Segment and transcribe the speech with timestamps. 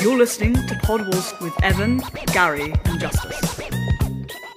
[0.00, 3.60] You're listening to Pod Wars with Evan, Gary, and Justice.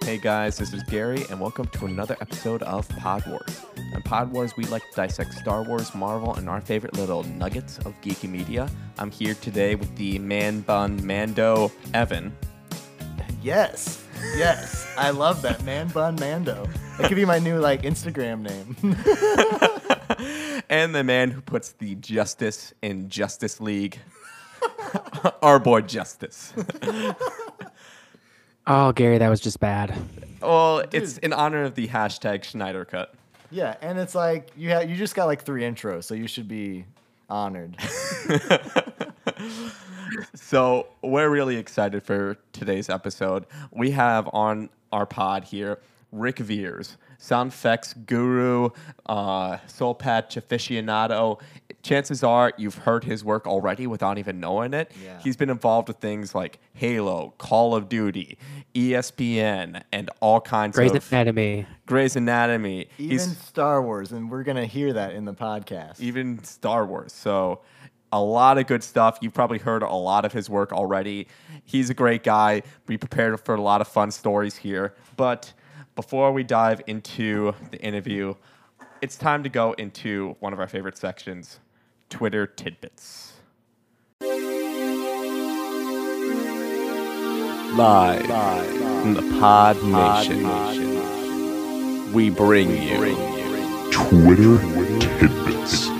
[0.04, 3.66] Hey guys, this is Gary, and welcome to another episode of Pod Wars.
[3.93, 7.77] On Pod Wars, we like to dissect Star Wars, Marvel, and our favorite little nuggets
[7.80, 8.70] of geeky media.
[8.97, 12.36] I'm here today with the man bun Mando Evan.
[13.41, 14.04] Yes,
[14.36, 16.68] yes, I love that man bun Mando.
[16.97, 18.97] That could be my new like Instagram name.
[20.74, 24.00] and the man who puts the justice in Justice League,
[25.43, 26.52] our boy Justice.
[28.66, 29.94] Oh, Gary, that was just bad.
[30.42, 33.13] well, it's in honor of the hashtag Snyder Cut.
[33.52, 36.47] yeah, and it's like you have you just got like three intros, so you should
[36.47, 36.85] be
[37.30, 37.75] honored.
[40.35, 43.45] So we're really excited for today's episode.
[43.71, 45.80] We have on our pod here
[46.11, 48.69] Ric Viers, sound effects guru,
[49.05, 51.39] uh, soul patch aficionado.
[51.81, 54.91] Chances are you've heard his work already without even knowing it.
[55.01, 55.19] Yeah.
[55.21, 58.38] He's been involved with things like Halo, Call of Duty,
[58.75, 61.65] ESPN, and all kinds Grey's of Anatomy.
[61.85, 62.88] Grey's Anatomy.
[62.97, 66.02] Even He's Star Wars, and we're gonna hear that in the podcast.
[66.02, 67.13] even Star Wars.
[67.13, 67.61] So
[68.11, 69.17] a lot of good stuff.
[69.21, 71.27] You've probably heard a lot of his work already.
[71.63, 72.63] He's a great guy.
[72.85, 74.93] Be prepared for a lot of fun stories here.
[75.17, 75.53] But
[75.95, 78.33] before we dive into the interview,
[79.02, 81.59] it's time to go into one of our favorite sections,
[82.09, 83.33] Twitter tidbits.
[87.75, 88.25] Live,
[89.02, 90.44] from the Pod, Nation,
[92.14, 93.16] we bring you
[93.91, 94.58] Twitter
[94.99, 95.92] tidbits.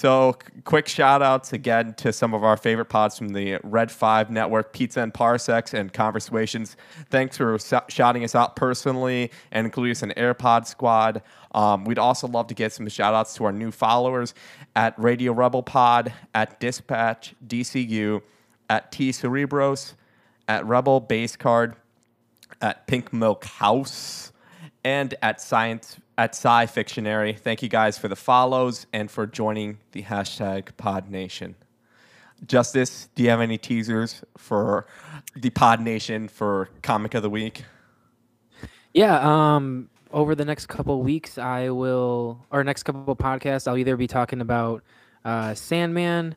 [0.00, 4.30] So, quick shout outs again to some of our favorite pods from the Red 5
[4.30, 6.78] Network, Pizza and Parsecs, and Conversations.
[7.10, 11.20] Thanks for shouting us out personally and including us in AirPod Squad.
[11.52, 14.32] Um, we'd also love to get some shout outs to our new followers
[14.74, 18.22] at Radio Rebel Pod, at Dispatch, DCU,
[18.70, 19.92] at T Cerebros,
[20.48, 21.76] at Rebel Base Card,
[22.62, 24.32] at Pink Milk House
[24.82, 27.32] and at Science at Sci Fictionary.
[27.32, 31.54] Thank you guys for the follows and for joining the hashtag Pod Nation.
[32.46, 34.86] Justice, do you have any teasers for
[35.34, 37.64] the Pod Nation for Comic of the Week?
[38.92, 39.16] Yeah.
[39.54, 39.88] Um.
[40.12, 44.40] Over the next couple weeks, I will, or next couple podcasts, I'll either be talking
[44.40, 44.82] about
[45.24, 46.34] uh, Sandman,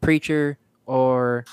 [0.00, 1.44] Preacher, or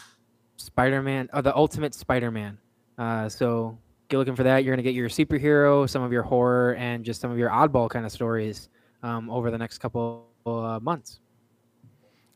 [0.55, 2.59] Spider-Man, or the Ultimate Spider-Man.
[2.97, 3.77] Uh, so
[4.13, 4.63] get looking for that.
[4.63, 7.89] You're gonna get your superhero, some of your horror, and just some of your oddball
[7.89, 8.69] kind of stories
[9.01, 11.19] um, over the next couple uh, months.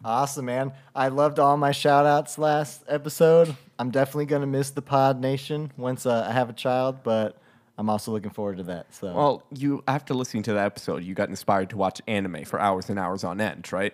[0.03, 0.73] Awesome, man.
[0.95, 3.55] I loved all my shout outs last episode.
[3.79, 7.37] I'm definitely gonna miss the Pod Nation once uh, I have a child, but
[7.77, 8.93] I'm also looking forward to that.
[8.93, 12.59] So Well, you after listening to that episode, you got inspired to watch anime for
[12.59, 13.93] hours and hours on end, right?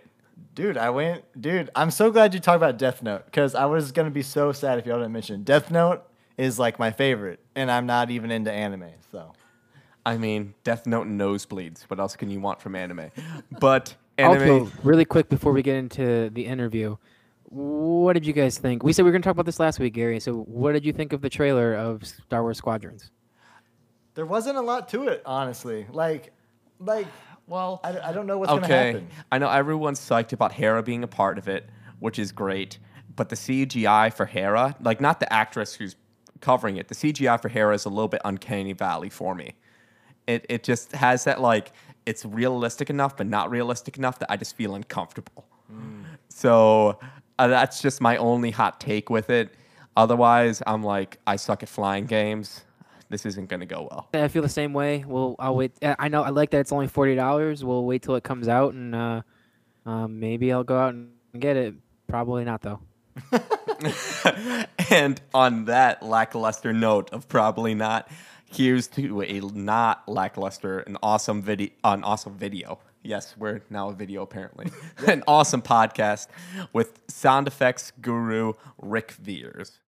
[0.56, 1.24] Dude, I went.
[1.40, 4.52] Dude, I'm so glad you talked about Death Note because I was gonna be so
[4.52, 6.04] sad if y'all didn't mention Death Note
[6.38, 8.92] is like my favorite, and I'm not even into anime.
[9.12, 9.34] So
[10.06, 11.84] I mean, Death Note and nosebleeds.
[11.84, 13.12] What else can you want from anime?
[13.60, 14.64] But anime.
[14.64, 16.98] Also, really quick before we get into the interview,
[17.46, 18.84] what did you guys think?
[18.84, 20.20] We said we were going to talk about this last week, Gary.
[20.20, 23.12] So, what did you think of the trailer of Star Wars Squadrons?
[24.16, 25.86] there wasn't a lot to it, honestly.
[25.92, 26.32] Like,
[26.80, 27.08] like,
[27.48, 28.86] well, I, I don't know what's gonna okay.
[28.88, 29.08] happen.
[29.32, 32.78] I know everyone's psyched about Hera being a part of it, which is great.
[33.16, 35.96] But the CGI for Hera, like not the actress who's
[36.44, 39.56] covering it, the CGI for Hera is a little bit uncanny valley for me.
[40.28, 41.72] It it just has that like
[42.06, 45.46] it's realistic enough, but not realistic enough that I just feel uncomfortable.
[46.30, 47.00] So
[47.40, 49.56] uh, that's just my only hot take with it.
[49.96, 52.66] Otherwise, I'm like I suck at flying games.
[53.10, 54.10] This isn't gonna go well.
[54.14, 55.06] I feel the same way.
[55.08, 55.72] Well, I'll wait.
[55.82, 57.64] I know I like that it's only forty dollars.
[57.64, 59.22] We'll wait till it comes out, and uh,
[59.86, 61.76] um, maybe I'll go out and get it.
[62.08, 62.80] Probably not though.
[64.90, 68.10] and on that lackluster note of probably not,
[68.52, 72.80] here's to a not lackluster, an awesome video, an awesome video.
[73.04, 74.72] Yes, we're now a video apparently.
[75.08, 76.28] an awesome podcast
[76.72, 79.80] with sound effects guru Ric Viers.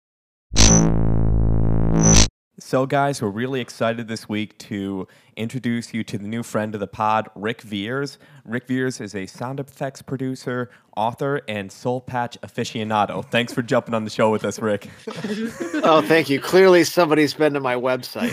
[2.58, 5.06] So, guys, we're really excited this week to
[5.36, 8.16] introduce you to the new friend of the pod, Ric Viers.
[8.46, 13.22] Ric Viers is a sound effects producer, author, and soul patch aficionado.
[13.30, 14.88] Thanks for jumping on the show with us, Rick.
[15.88, 16.40] Oh, thank you.
[16.40, 18.32] Clearly, somebody's been to my website.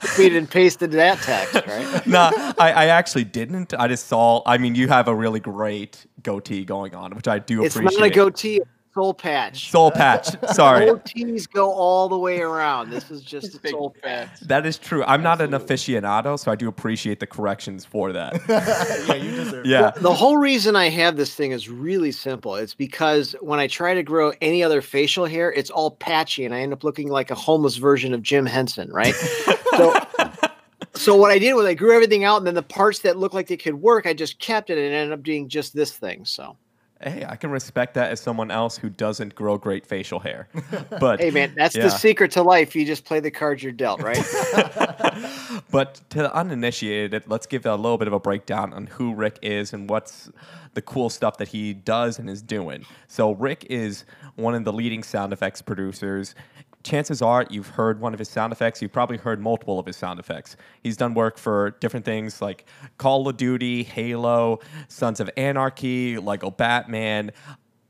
[0.00, 2.06] Copied and pasted that text, right?
[2.06, 3.72] no, I, I actually didn't.
[3.78, 4.42] I just saw.
[4.44, 8.00] I mean, you have a really great goatee going on, which I do It's appreciate.
[8.00, 9.70] not a goatee, it's soul patch.
[9.70, 10.26] Soul patch.
[10.52, 10.86] Sorry.
[10.86, 12.90] OTs go all the way around.
[12.90, 14.40] This is just a soul patch.
[14.40, 15.04] That is true.
[15.04, 18.34] I'm not an aficionado, so I do appreciate the corrections for that.
[18.48, 19.64] yeah, you deserve.
[19.64, 19.68] it.
[19.68, 19.92] Yeah.
[19.92, 22.56] The whole reason I have this thing is really simple.
[22.56, 26.52] It's because when I try to grow any other facial hair, it's all patchy and
[26.52, 29.14] I end up looking like a homeless version of Jim Henson, right?
[29.76, 29.94] so
[30.94, 33.34] so what I did was I grew everything out and then the parts that looked
[33.34, 35.92] like they could work, I just kept it and it ended up doing just this
[35.92, 36.24] thing.
[36.24, 36.56] So
[37.00, 40.48] Hey, I can respect that as someone else who doesn't grow great facial hair.
[41.00, 41.84] But hey man, that's Yeah.
[41.84, 42.74] the secret to life.
[42.74, 44.16] You just play the cards you're dealt, right?
[45.70, 49.38] but to the uninitiated, let's give a little bit of a breakdown on who Rick
[49.42, 50.30] is and what's
[50.74, 52.84] the cool stuff that he does and is doing.
[53.06, 54.04] So Rick is
[54.34, 56.34] one of the leading sound effects producers.
[56.84, 58.80] Chances are you've heard one of his sound effects.
[58.80, 60.56] You've probably heard multiple of his sound effects.
[60.82, 62.64] He's done work for different things like
[62.98, 67.32] Call of Duty, Halo, Sons of Anarchy, Lego Batman,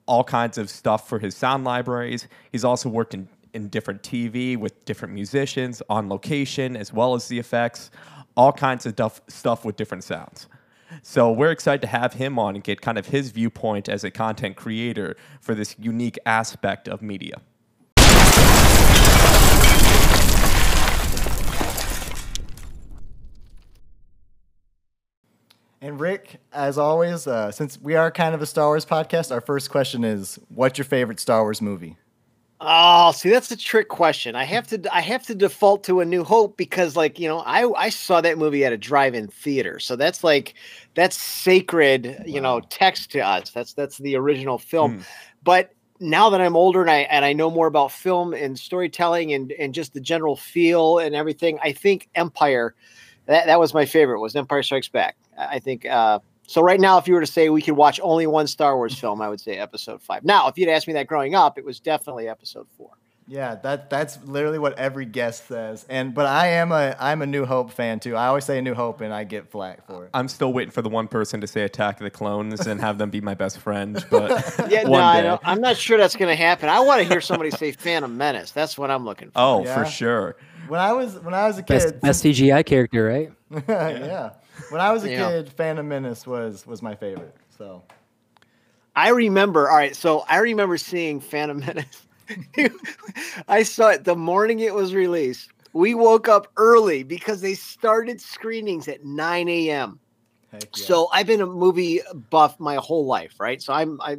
[0.07, 2.29] all kinds of stuff for his sound libraries.
[2.51, 7.29] He's also worked in, in different TV with different musicians on location, as well as
[7.29, 7.91] the effects,
[8.37, 10.49] all kinds of stuff with different sounds.
[11.03, 14.11] So we're excited to have him on and get kind of his viewpoint as a
[14.11, 17.41] content creator for this unique aspect of media.
[26.53, 30.05] As always, uh, since we are kind of a Star Wars podcast, our first question
[30.05, 31.97] is, "What's your favorite Star Wars movie?"
[32.61, 34.35] Oh, see, that's a trick question.
[34.35, 37.39] I have to I have to default to A New Hope because, like, you know,
[37.41, 40.55] I I saw that movie at a drive-in theater, so that's like
[40.95, 43.51] that's sacred, you know, text to us.
[43.51, 45.05] That's that's the original film.
[45.45, 49.33] But now that I'm older and I and I know more about film and storytelling
[49.33, 52.75] and and just the general feel and everything, I think Empire.
[53.27, 54.21] That that was my favorite.
[54.21, 55.17] Was Empire Strikes Back.
[55.39, 55.87] I I think.
[55.87, 56.19] uh
[56.51, 58.99] so right now, if you were to say we could watch only one Star Wars
[58.99, 60.25] film, I would say Episode Five.
[60.25, 62.93] Now, if you'd asked me that growing up, it was definitely Episode Four.
[63.31, 65.85] Yeah, that that's literally what every guest says.
[65.91, 68.17] And but I am a I'm a New Hope fan too.
[68.17, 70.11] I always say a New Hope, and I get flack for it.
[70.15, 72.97] I'm still waiting for the one person to say Attack of the Clones and have
[72.97, 74.31] them be my best friend, but
[74.71, 75.27] Yeah, no, one I day.
[75.29, 76.71] don't, I'm not sure that's going to happen.
[76.71, 78.53] I want to hear somebody say Phantom Menace.
[78.53, 79.39] That's what I'm looking for.
[79.39, 79.85] Oh, Yeah.
[79.85, 80.37] for sure.
[80.67, 83.31] When I was when I was a Best, kid, best CGI character, right?
[83.69, 84.31] yeah.
[84.71, 85.31] When I was a Yeah.
[85.31, 87.35] kid, Phantom Menace was was my favorite.
[87.57, 87.83] So
[88.95, 89.71] I remember.
[89.71, 92.07] All right, so I remember seeing Phantom Menace.
[93.49, 95.51] I saw it the morning it was released.
[95.73, 100.01] We woke up early because they started screenings at 9 a.m.
[100.53, 100.69] yeah.
[100.73, 102.01] So I've been a movie
[102.31, 103.63] buff my whole life, right?
[103.63, 104.19] So I'm I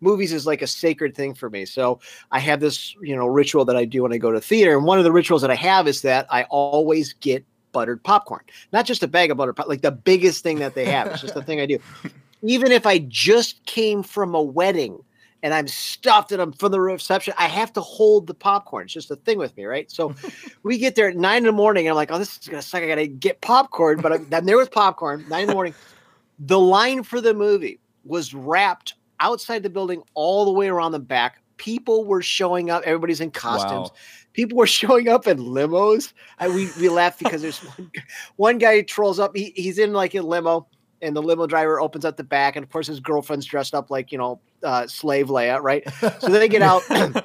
[0.00, 1.64] movies is like a sacred thing for me.
[1.64, 2.00] So
[2.30, 4.76] I have this, you know, ritual that I do when I go to theater.
[4.76, 8.42] And one of the rituals that I have is that I always get buttered popcorn.
[8.72, 11.08] Not just a bag of buttered pop, like the biggest thing that they have.
[11.08, 11.78] It's just the thing I do.
[12.42, 15.02] Even if I just came from a wedding
[15.42, 18.84] and I'm stuffed and I'm from the reception, I have to hold the popcorn.
[18.84, 19.90] It's just a thing with me, right?
[19.90, 20.14] So
[20.62, 22.62] we get there at nine in the morning, and I'm like, oh, this is gonna
[22.62, 22.82] suck.
[22.82, 25.24] I gotta get popcorn, but I'm, I'm there with popcorn.
[25.28, 25.74] Nine in the morning.
[26.38, 30.98] The line for the movie was wrapped outside the building all the way around the
[30.98, 31.42] back.
[31.58, 32.82] People were showing up.
[32.84, 33.90] Everybody's in costumes.
[33.90, 33.96] Wow.
[34.40, 36.14] People were showing up in limos.
[36.38, 37.90] I, we we laughed because there's one,
[38.36, 39.36] one guy trolls up.
[39.36, 40.66] He, he's in like a limo,
[41.02, 43.90] and the limo driver opens up the back, and of course his girlfriend's dressed up
[43.90, 45.86] like you know uh, slave Leia, right?
[46.20, 46.82] So they get out.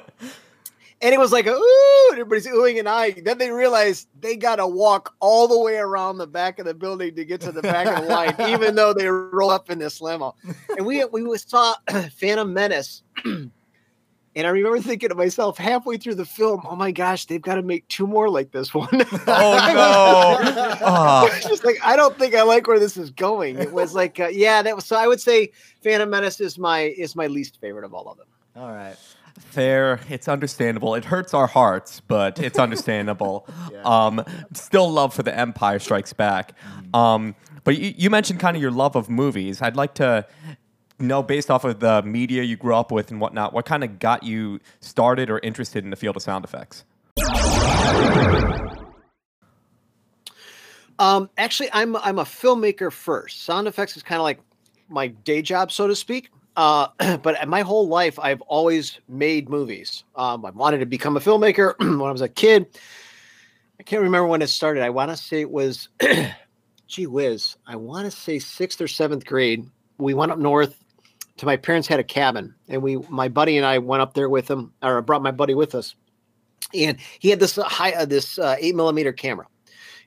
[1.02, 3.22] And it was like, ooh, and everybody's oohing and eyeing.
[3.22, 6.72] Then they realized they got to walk all the way around the back of the
[6.72, 9.78] building to get to the back of the line, even though they roll up in
[9.78, 10.34] this limo.
[10.76, 11.74] And we we saw
[12.12, 13.02] Phantom Menace,
[14.36, 17.56] and I remember thinking to myself halfway through the film, "Oh my gosh, they've got
[17.56, 20.76] to make two more like this one." Oh no!
[20.86, 21.26] Ah.
[21.26, 23.58] It's just like I don't think I like where this is going.
[23.58, 24.96] It was like, uh, yeah, that was so.
[24.96, 25.50] I would say
[25.82, 28.26] Phantom Menace is my is my least favorite of all of them.
[28.56, 28.96] all right.
[29.38, 30.00] Fair.
[30.08, 30.94] It's understandable.
[30.94, 33.46] It hurts our hearts, but it's understandable.
[33.72, 33.82] Yeah.
[33.82, 34.24] um,
[34.54, 36.52] still love for the Empire Strikes Back.
[36.94, 39.60] Um, but you, you mentioned kind of your love of movies.
[39.60, 40.24] I'd like to
[40.98, 43.98] know, based off of the media you grew up with and whatnot, what kind of
[43.98, 46.84] got you started or interested in the field of sound effects?
[50.98, 53.42] Um, actually, I'm I'm a filmmaker first.
[53.42, 54.40] Sound effects is kind of like
[54.88, 56.30] my day job, so to speak.
[56.56, 56.88] Uh,
[57.22, 60.04] but my whole life, I've always made movies.
[60.14, 62.66] Um, I wanted to become a filmmaker when I was a kid.
[63.78, 64.82] I can't remember when it started.
[64.82, 65.90] I want to say it was,
[66.86, 69.68] gee whiz, I want to say sixth or seventh grade.
[69.98, 70.82] We went up north
[71.38, 74.28] to my parents had a cabin, and we, my buddy and I went up there
[74.28, 75.94] with him, or brought my buddy with us,
[76.74, 79.46] and he had this uh, high, uh, this uh, eight millimeter camera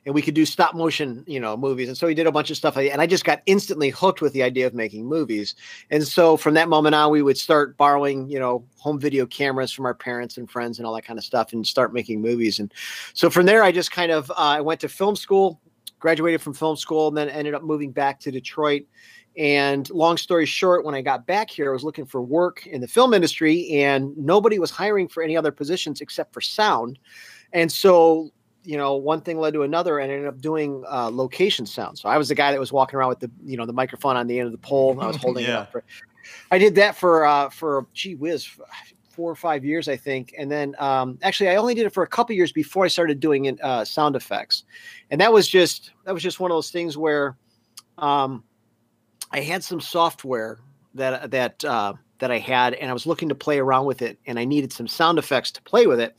[0.06, 1.88] and we could do stop motion, you know, movies.
[1.88, 4.32] And so he did a bunch of stuff, and I just got instantly hooked with
[4.32, 5.54] the idea of making movies.
[5.90, 9.72] And so from that moment on, we would start borrowing, you know, home video cameras
[9.72, 12.58] from our parents and friends and all that kind of stuff, and start making movies.
[12.58, 12.72] And
[13.14, 15.60] so from there, I just kind of uh, I went to film school,
[15.98, 18.82] graduated from film school, and then ended up moving back to Detroit.
[19.36, 22.80] And long story short, when I got back here, I was looking for work in
[22.80, 26.98] the film industry, and nobody was hiring for any other positions except for sound.
[27.52, 28.30] And so
[28.62, 31.98] you know, one thing led to another, and I ended up doing uh, location sound.
[31.98, 34.16] So I was the guy that was walking around with the, you know, the microphone
[34.16, 35.00] on the end of the pole.
[35.00, 35.50] I was holding Yeah.
[35.50, 35.72] it up.
[35.72, 35.84] For,
[36.50, 38.46] I did that for uh, for gee whiz,
[39.08, 42.02] four or five years, I think, and then um, actually I only did it for
[42.02, 44.64] a couple years before I started doing it, uh, sound effects,
[45.10, 47.36] and that was just that was just one of those things where
[47.98, 48.44] um,
[49.30, 50.58] I had some software
[50.94, 54.18] that that uh, that I had, and I was looking to play around with it,
[54.26, 56.16] and I needed some sound effects to play with it.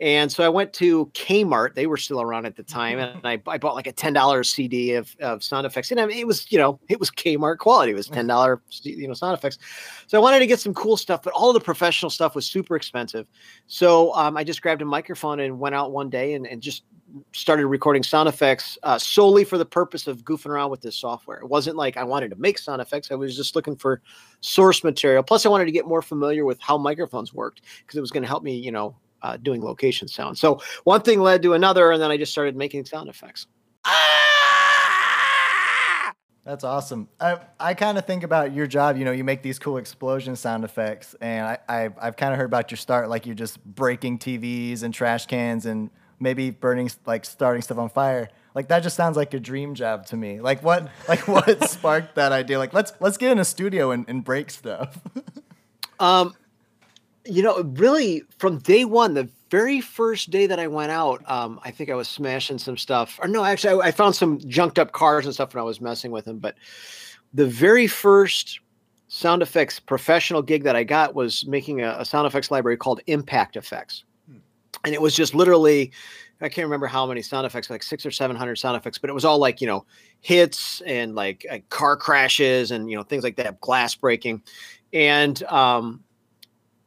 [0.00, 1.74] And so I went to Kmart.
[1.74, 4.50] They were still around at the time, and I, I bought like a ten dollars
[4.50, 5.92] CD of, of sound effects.
[5.92, 7.92] And I mean, it was you know it was Kmart quality.
[7.92, 9.58] It was ten dollar you know sound effects.
[10.08, 12.74] So I wanted to get some cool stuff, but all the professional stuff was super
[12.74, 13.26] expensive.
[13.68, 16.82] So um, I just grabbed a microphone and went out one day and, and just
[17.32, 21.38] started recording sound effects uh, solely for the purpose of goofing around with this software.
[21.38, 23.10] It wasn't like I wanted to make sound effects.
[23.10, 24.00] I was just looking for
[24.40, 25.22] source material.
[25.22, 28.22] Plus, I wanted to get more familiar with how microphones worked because it was going
[28.22, 30.36] to help me, you know, uh, doing location sound.
[30.38, 33.46] So one thing led to another, and then I just started making sound effects.
[36.44, 37.08] That's awesome.
[37.20, 38.96] I, I kind of think about your job.
[38.96, 42.38] You know, you make these cool explosion sound effects, and I, I I've kind of
[42.38, 45.88] heard about your start, like you're just breaking TVs and trash cans and
[46.22, 48.30] maybe burning, like starting stuff on fire.
[48.54, 50.40] Like that just sounds like a dream job to me.
[50.40, 52.58] Like what, like what sparked that idea?
[52.58, 54.98] Like let's let's get in a studio and, and break stuff.
[56.00, 56.34] Um,
[57.24, 61.60] you know, really from day one, the very first day that I went out, um,
[61.64, 63.20] I think I was smashing some stuff.
[63.22, 65.80] Or no, actually, I, I found some junked up cars and stuff when I was
[65.80, 66.38] messing with them.
[66.38, 66.56] But
[67.32, 68.58] the very first
[69.06, 73.00] sound effects professional gig that I got was making a, a sound effects library called
[73.06, 74.02] Impact Effects,
[74.84, 75.92] and it was just literally.
[76.40, 79.08] I can't remember how many sound effects, like six or seven hundred sound effects, but
[79.08, 79.86] it was all like you know
[80.20, 84.42] hits and like, like car crashes and you know things like that, glass breaking,
[84.92, 86.02] and um,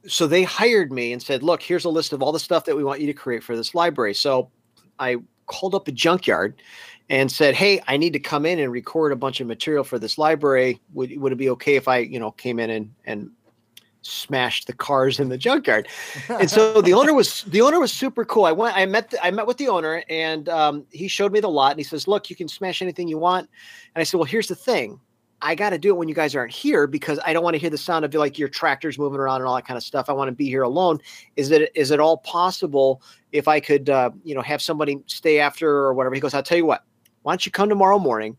[0.08, 2.76] so they hired me and said, "Look, here's a list of all the stuff that
[2.76, 4.52] we want you to create for this library." So
[5.00, 6.62] I called up a junkyard
[7.10, 10.00] and said, "Hey, I need to come in and record a bunch of material for
[10.00, 10.82] this library.
[10.94, 13.32] Would would it be okay if I, you know, came in and and
[14.06, 15.88] smashed the cars in the junkyard?"
[16.30, 18.46] and so the owner was the owner was super cool.
[18.46, 21.40] I went, I met, the, I met with the owner, and um, he showed me
[21.40, 23.50] the lot, and he says, "Look, you can smash anything you want."
[23.96, 25.00] And I said, "Well, here's the thing."
[25.42, 27.60] I got to do it when you guys aren't here because I don't want to
[27.60, 30.10] hear the sound of like your tractors moving around and all that kind of stuff.
[30.10, 31.00] I want to be here alone.
[31.36, 35.40] Is it is it all possible if I could uh, you know have somebody stay
[35.40, 36.16] after or whatever?
[36.16, 36.84] He goes, I'll tell you what.
[37.24, 38.38] Why don't you come tomorrow morning?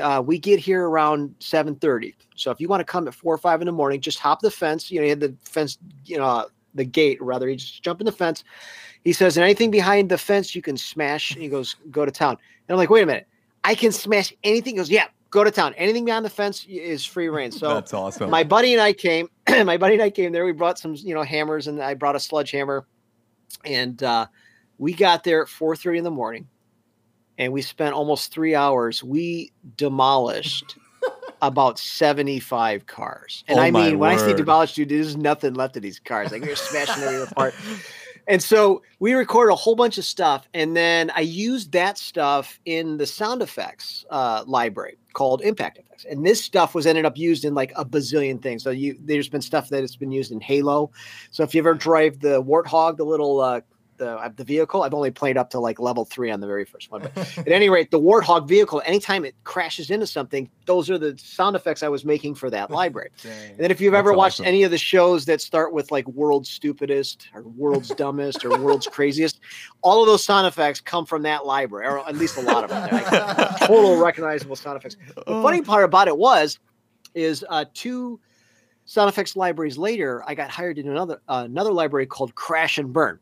[0.00, 2.14] Uh, we get here around seven thirty.
[2.36, 4.40] So if you want to come at four or five in the morning, just hop
[4.40, 4.90] the fence.
[4.90, 7.48] You know, he had the fence, you know, the gate rather.
[7.48, 8.44] You just jump in the fence.
[9.04, 11.32] He says, and anything behind the fence you can smash.
[11.32, 12.38] And he goes, go to town.
[12.68, 13.26] And I'm like, wait a minute,
[13.64, 14.74] I can smash anything.
[14.74, 15.74] He goes, yeah, go to town.
[15.74, 17.50] Anything behind the fence is free rein.
[17.50, 18.30] So That's awesome.
[18.30, 19.28] my buddy and I came.
[19.48, 20.44] my buddy and I came there.
[20.44, 22.86] We brought some, you know, hammers, and I brought a sledgehammer,
[23.64, 24.26] and uh,
[24.78, 26.46] we got there at four thirty in the morning,
[27.38, 29.02] and we spent almost three hours.
[29.02, 30.76] We demolished
[31.42, 35.16] about seventy five cars, and Oh I my mean, when I say demolished, dude, there's
[35.16, 36.32] nothing left of these cars.
[36.32, 37.54] Like we were smashing everything apart.
[38.28, 42.60] And so we recorded a whole bunch of stuff, and then I used that stuff
[42.64, 46.04] in the sound effects uh, library called Impact Effects.
[46.04, 48.62] And this stuff was ended up used in like a bazillion things.
[48.62, 50.90] So you there's been stuff that has been used in Halo.
[51.30, 53.60] So if you ever drive the Warthog, the little uh,
[54.02, 56.64] the uh, the vehicle, I've only played up to like level three on the very
[56.64, 57.02] first one.
[57.02, 61.16] But at any rate, the Warthog vehicle, anytime it crashes into something, those are the
[61.18, 63.10] sound effects I was making for that library.
[63.24, 64.46] And then if you've ever watched awesome.
[64.46, 68.86] any of the shows that start with like world's stupidest or world's dumbest or world's
[68.86, 69.40] craziest,
[69.82, 72.70] all of those sound effects come from that library, or at least a lot of
[72.70, 72.88] them.
[72.90, 74.96] Like total recognizable sound effects.
[75.14, 76.58] The funny part about it was,
[77.14, 78.18] is uh, two
[78.84, 82.92] sound effects libraries later, I got hired in another uh, another library called Crash and
[82.92, 83.18] Burn.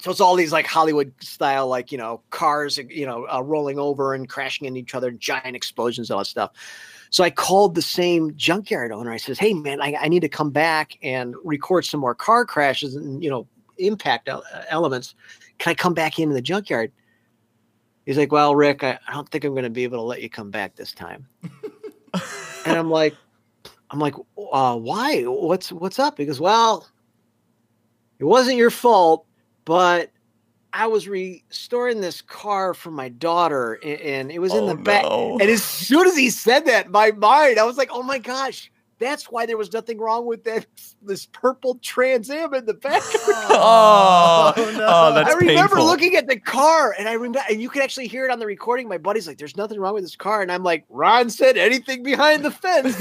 [0.00, 3.78] So it's all these like Hollywood style, like you know, cars, you know, uh, rolling
[3.78, 6.50] over and crashing into each other, giant explosions, all that stuff.
[7.10, 9.12] So I called the same junkyard owner.
[9.12, 12.44] I says, "Hey, man, I, I need to come back and record some more car
[12.44, 13.46] crashes and you know,
[13.78, 15.14] impact uh, elements.
[15.58, 16.90] Can I come back into the junkyard?"
[18.04, 20.22] He's like, "Well, Rick, I, I don't think I'm going to be able to let
[20.22, 21.28] you come back this time."
[22.66, 23.14] and I'm like,
[23.90, 24.14] "I'm like,
[24.52, 25.22] uh, why?
[25.22, 26.84] What's what's up?" He goes, "Well,
[28.18, 29.24] it wasn't your fault,
[29.64, 30.10] but
[30.72, 33.86] I was restoring this car for my daughter, a-
[34.18, 35.04] and, it was in Oh, the back.
[35.04, 35.38] no.
[35.40, 38.70] And as soon as he said that, my mind, I was like, "Oh my gosh,
[38.98, 40.66] that's why there was nothing wrong with that
[41.02, 43.02] this purple Trans Am in the back."
[43.56, 44.86] Oh, Oh, no.
[44.88, 45.84] oh, that's I remember painful.
[45.86, 48.46] looking at the car, and I remember, and you can actually hear it on the
[48.46, 48.88] recording.
[48.88, 52.02] My buddy's like, "There's nothing wrong with this car," and I'm like, "Ron said anything
[52.02, 52.96] behind the fence."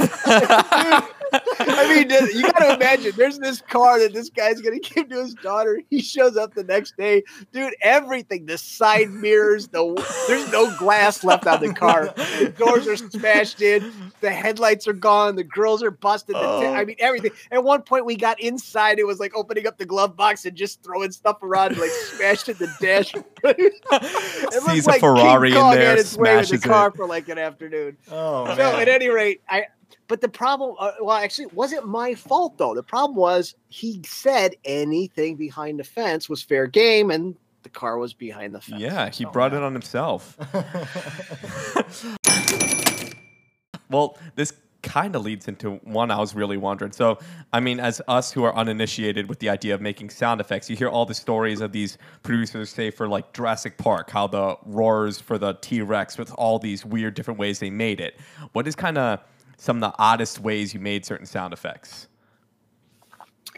[1.59, 3.13] I mean, uh, you got to imagine.
[3.15, 5.81] There's this car that this guy's gonna give to his daughter.
[5.89, 7.73] He shows up the next day, dude.
[7.81, 9.83] Everything, the side mirrors, the
[10.27, 12.13] there's no glass left on the car.
[12.15, 13.91] The doors are smashed in.
[14.21, 15.35] The headlights are gone.
[15.35, 15.43] The
[15.83, 16.35] are busted.
[16.37, 16.73] Oh.
[16.73, 17.31] I mean, everything.
[17.51, 18.99] At one point, we got inside.
[18.99, 22.47] It was like opening up the glove box and just throwing stuff around, like smashed
[22.49, 23.13] in the dash.
[23.45, 26.87] It Sees a like King Ferrari in Kong there, had its way with the car
[26.89, 26.95] it.
[26.95, 27.97] for like an afternoon.
[28.11, 28.81] Oh So man.
[28.81, 29.65] at any rate, I.
[30.07, 32.75] But the problem, uh, well, actually, it wasn't my fault though.
[32.75, 37.97] The problem was he said anything behind the fence was fair game, and the car
[37.97, 38.81] was behind the fence.
[38.81, 40.37] Yeah, he So- brought it on himself.
[43.89, 46.91] well, this kind of leads into one I was really wondering.
[46.91, 47.17] So,
[47.51, 50.75] I mean, as us who are uninitiated with the idea of making sound effects, you
[50.75, 55.19] hear all the stories of these producers say for like Jurassic Park, how the roars
[55.19, 58.19] for the T Rex with all these weird different ways they made it.
[58.51, 59.19] What is kind of
[59.57, 62.07] some of the oddest ways you made certain sound effects?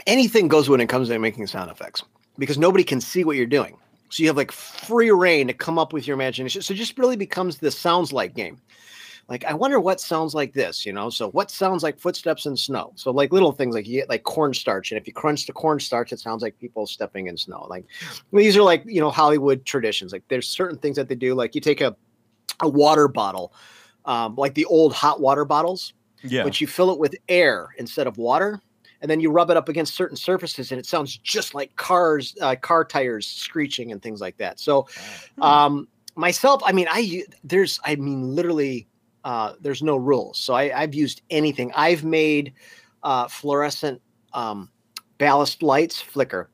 [0.08, 2.04] anything goes when it comes to making sound effects
[2.38, 3.78] because nobody can see what you're doing.
[4.10, 6.62] So you have like free rein to come up with your imagination.
[6.62, 8.62] So it just really becomes the sounds like game.
[9.28, 11.10] Like I wonder what sounds like this, you know.
[11.10, 12.92] So what sounds like footsteps in snow?
[12.96, 16.14] So like little things like you get like cornstarch, and if you crunch the cornstarch,
[16.14, 17.66] it sounds like people stepping in snow.
[17.70, 17.86] Like
[18.32, 20.12] these are like you know Hollywood traditions.
[20.14, 21.34] Like there's certain things that they do.
[21.34, 21.96] Like you take a
[22.62, 23.52] a water bottle,
[24.06, 26.44] um, like the old hot water bottles, Yeah.
[26.44, 28.62] but you fill it with air instead of water
[29.02, 32.36] and then you rub it up against certain surfaces and it sounds just like cars
[32.42, 34.88] uh, car tires screeching and things like that so
[35.42, 38.88] um myself i mean i there's i mean literally
[39.26, 40.38] uh there's no rules.
[40.40, 41.74] So I, i've used anything.
[41.76, 42.54] I've made
[43.04, 44.02] uh fluorescent
[44.34, 44.70] um
[45.18, 46.50] ballast lights flicker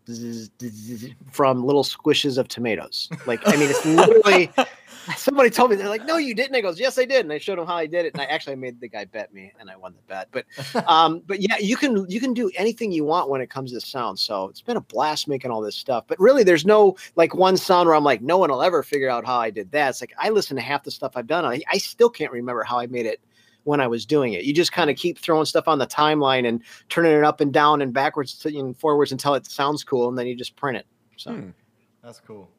[1.31, 3.09] from little squishes of tomatoes.
[3.27, 4.51] Like i mean it's literally
[5.15, 7.37] somebody told me they're like no you didn't i goes yes i did and i
[7.37, 9.69] showed him how i did it and i actually made the guy bet me and
[9.69, 10.45] i won the bet but
[10.87, 13.81] um but yeah you can you can do anything you want when it comes to
[13.81, 17.33] sound so it's been a blast making all this stuff but really there's no like
[17.33, 19.89] one sound where i'm like no one will ever figure out how i did that
[19.89, 22.63] it's like i listen to half the stuff i've done i, I still can't remember
[22.63, 23.21] how i made it
[23.63, 24.43] when I was doing it.
[24.43, 27.53] You just kind of keep throwing stuff on the timeline and turning it up and
[27.53, 30.87] down and backwards and forwards until it sounds cool, and then you just print it.
[31.17, 31.49] So Hmm.
[32.03, 32.49] That's cool.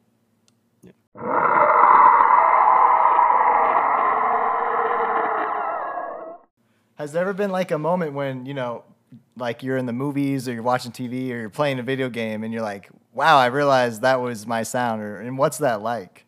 [7.03, 8.85] Has there ever been like a moment when, you know,
[9.35, 12.45] like you're in the movies or you're watching TV or you're playing a video game
[12.45, 15.01] and you're like, wow, I realized that was my sound?
[15.01, 16.25] Or, and what's that like?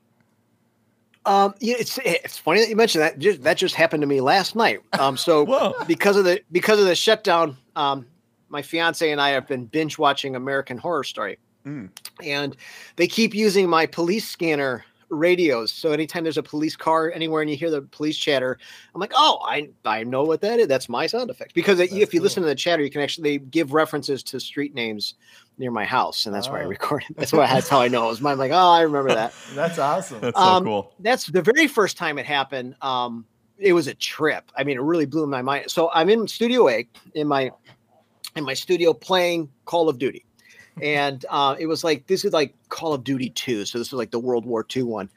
[1.26, 3.20] Um, yeah, it's it's funny that you mentioned that.
[3.20, 4.82] Just, that just happened to me last night.
[5.00, 8.06] Um, so because of the because of the shutdown, um,
[8.50, 11.90] my fiance and I have been binge watching American Horror Story, Mm.
[12.22, 12.58] and
[12.98, 15.72] they keep using my police scanner radios.
[15.72, 18.58] So anytime there's a police car anywhere and you hear the police chatter,
[18.94, 20.68] I'm like, oh, I I know what that is.
[20.68, 21.54] That's my sound effect.
[21.54, 22.24] Because That's if you cool.
[22.26, 25.16] listen to the chatter, you can actually give references to street names
[25.58, 26.70] near my house, and that's where I Oh.
[26.70, 27.16] recorded.
[27.16, 28.34] That's why that's how I know it was mine.
[28.34, 29.34] I'm like, oh, I remember that.
[29.54, 30.20] That's awesome.
[30.22, 30.94] That's so Um, cool.
[31.00, 32.76] that's the very first time it happened.
[32.82, 33.26] Um,
[33.58, 34.52] it was a trip.
[34.58, 35.72] I mean, it really blew my mind.
[35.72, 37.52] So I'm in Studio A in my
[38.36, 40.26] in my studio playing Call of Duty,
[40.82, 43.66] and uh, it was like this is like Call of Duty Two.
[43.66, 45.10] So this was like the World War II one.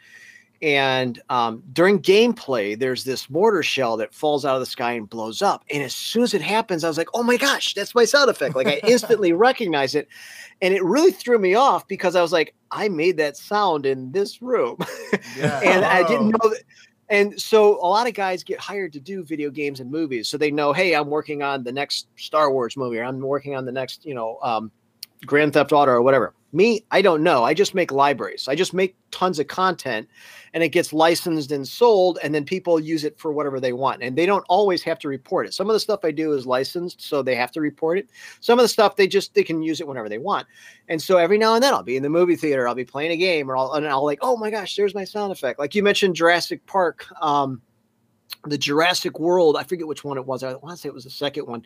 [0.60, 5.08] And um, during gameplay, there's this mortar shell that falls out of the sky and
[5.08, 5.64] blows up.
[5.70, 8.28] And as soon as it happens, I was like, "Oh my gosh, that's my sound
[8.28, 10.08] effect!" Like I instantly recognize it,
[10.60, 14.10] and it really threw me off because I was like, "I made that sound in
[14.10, 14.78] this room."
[15.36, 15.60] Yeah.
[15.64, 16.38] and I didn't Oh.
[16.42, 16.62] know that.
[17.10, 20.36] And so a lot of guys get hired to do video games and movies, so
[20.36, 23.64] they know, hey, I'm working on the next Star Wars movie, or I'm working on
[23.64, 24.70] the next, you know, um,
[25.26, 26.34] Grand Theft Auto or whatever.
[26.52, 27.44] Me, I don't know.
[27.44, 28.48] I just make libraries.
[28.48, 30.08] I just make tons of content,
[30.54, 34.02] and it gets licensed and sold, and then people use it for whatever they want.
[34.02, 35.52] And they don't always have to report it.
[35.52, 38.08] Some of the stuff I do is licensed, so they have to report it.
[38.40, 40.46] Some of the stuff they just they can use it whenever they want.
[40.88, 43.10] And so every now and then I'll be in the movie theater, I'll be playing
[43.10, 45.58] a game, or I'll and I'll like, oh my gosh, there's my sound effect.
[45.58, 47.60] Like you mentioned Jurassic Park, um,
[48.46, 49.56] the Jurassic World.
[49.56, 50.42] I forget which one it was.
[50.42, 51.64] I want to say it was the second one,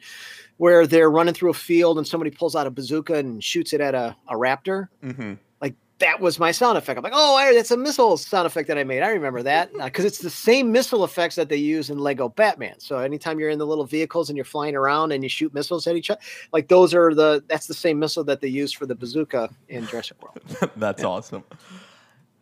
[0.56, 3.80] where they're running through a field and somebody pulls out a bazooka and shoots it
[3.80, 4.88] at a, a raptor.
[5.02, 6.96] hmm Like that was my sound effect.
[6.96, 9.02] I'm like, oh, I, that's a missile sound effect that I made.
[9.02, 12.80] I remember that because it's the same missile effects that they use in Lego Batman.
[12.80, 15.86] So anytime you're in the little vehicles and you're flying around and you shoot missiles
[15.86, 16.20] at each other,
[16.52, 19.86] like those are the that's the same missile that they use for the bazooka in
[19.86, 20.38] Jurassic World.
[20.76, 21.44] That's awesome.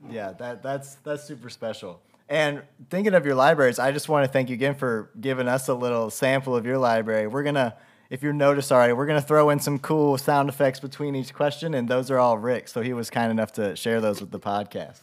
[0.08, 2.00] Yeah, that that's that's super special.
[2.30, 5.66] And thinking of your libraries, I just want to thank you again for giving us
[5.66, 7.26] a little sample of your library.
[7.26, 7.76] We're gonna,
[8.08, 11.74] if you notice already, we're gonna throw in some cool sound effects between each question,
[11.74, 12.68] and those are all Rick.
[12.68, 15.00] So he was kind enough to share those with the podcast.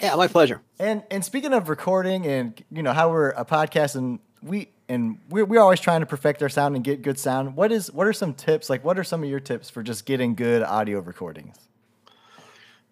[0.00, 0.62] Yeah, my pleasure.
[0.78, 5.18] And and speaking of recording and you know how we're a podcast and we and
[5.28, 7.54] we're, we're always trying to perfect our sound and get good sound.
[7.54, 8.70] What is what are some tips?
[8.70, 11.56] Like what are some of your tips for just getting good audio recordings?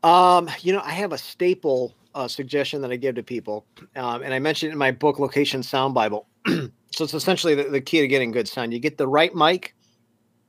[0.04, 3.64] Um, you know, I have a staple uh, suggestion that I give to people,
[3.96, 6.28] um, and I mentioned in my book, Location Sound Bible.
[6.46, 8.74] so it's essentially the, the key to getting good sound.
[8.74, 9.74] You get the right mic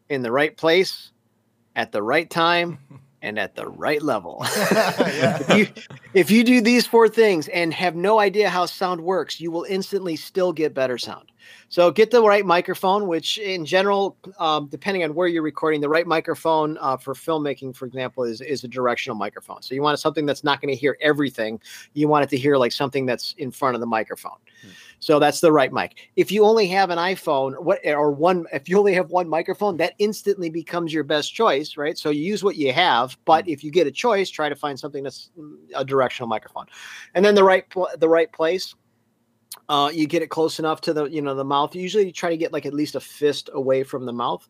[0.09, 1.11] in the right place
[1.77, 2.79] at the right time
[3.21, 4.39] and at the right level.
[4.45, 5.67] if, you,
[6.13, 9.65] if you do these four things and have no idea how sound works, you will
[9.69, 11.31] instantly still get better sound.
[11.69, 15.89] So get the right microphone, which in general, um, depending on where you're recording, the
[15.89, 19.62] right microphone uh, for filmmaking, for example, is is a directional microphone.
[19.62, 21.60] So you want something that's not going to hear everything.
[21.93, 24.38] You want it to hear like something that's in front of the microphone.
[24.62, 24.69] Hmm.
[24.99, 26.10] So that's the right mic.
[26.15, 29.77] If you only have an iPhone, what or one, if you only have one microphone,
[29.77, 31.97] that instantly becomes your best choice, right?
[31.97, 33.17] So you use what you have.
[33.25, 33.51] But hmm.
[33.51, 36.65] if you get a choice, try to find something that's mm, a directional microphone,
[37.13, 37.65] and then the right
[37.97, 38.75] the right place
[39.69, 41.75] uh, you get it close enough to the you know the mouth.
[41.75, 44.47] Usually, you try to get like at least a fist away from the mouth.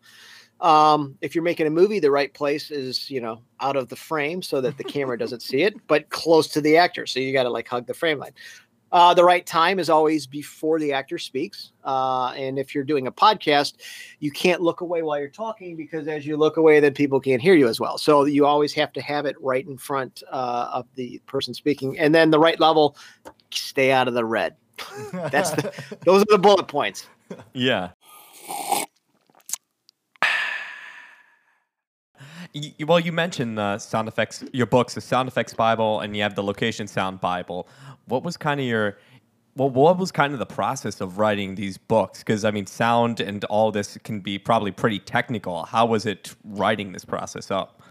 [0.62, 3.95] Um, if you're making a movie, the right place is you know out of the
[3.95, 7.06] frame so that the camera doesn't see it, but close to the actor.
[7.06, 8.34] So you got to like hug the frame line.
[8.91, 11.73] Uh, the right time is always before the actor speaks.
[11.84, 13.73] Uh, and if you're doing a podcast,
[14.19, 17.41] you can't look away while you're talking because as you look away, then people can't
[17.41, 17.97] hear you as well.
[17.97, 21.99] So you always have to have it right in front uh, of the person speaking.
[21.99, 22.95] And then the right level,
[23.51, 24.56] stay out of the red.
[25.11, 25.71] That's the,
[26.03, 27.07] those are the bullet points.
[27.53, 27.89] Yeah.
[32.53, 36.23] You, well, you mentioned the sound effects, your books, the sound effects Bible, and you
[36.23, 37.67] have the location sound Bible.
[38.05, 38.97] What was kind of your,
[39.57, 42.19] well, what was kind of the process of writing these books?
[42.19, 45.65] Because I mean, sound and all this can be probably pretty technical.
[45.65, 47.81] How was it writing this process up?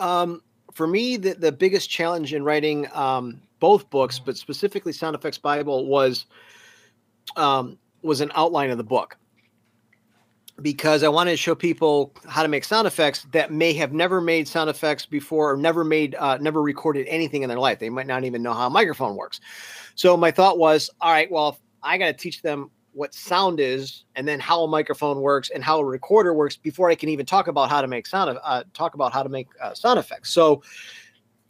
[0.00, 5.14] Um, for me, the, the biggest challenge in writing um, both books, but specifically Sound
[5.14, 6.26] Effects Bible was
[7.36, 9.16] um, was an outline of the book
[10.60, 14.20] because I wanted to show people how to make sound effects that may have never
[14.20, 17.78] made sound effects before or never made uh, never recorded anything in their life.
[17.78, 19.40] They might not even know how a microphone works.
[19.94, 24.04] So my thought was, all right, well, I got to teach them what sound is
[24.16, 27.26] and then how a microphone works and how a recorder works before I can even
[27.26, 30.30] talk about how to make sound uh, talk about how to make uh, sound effects.
[30.30, 30.62] So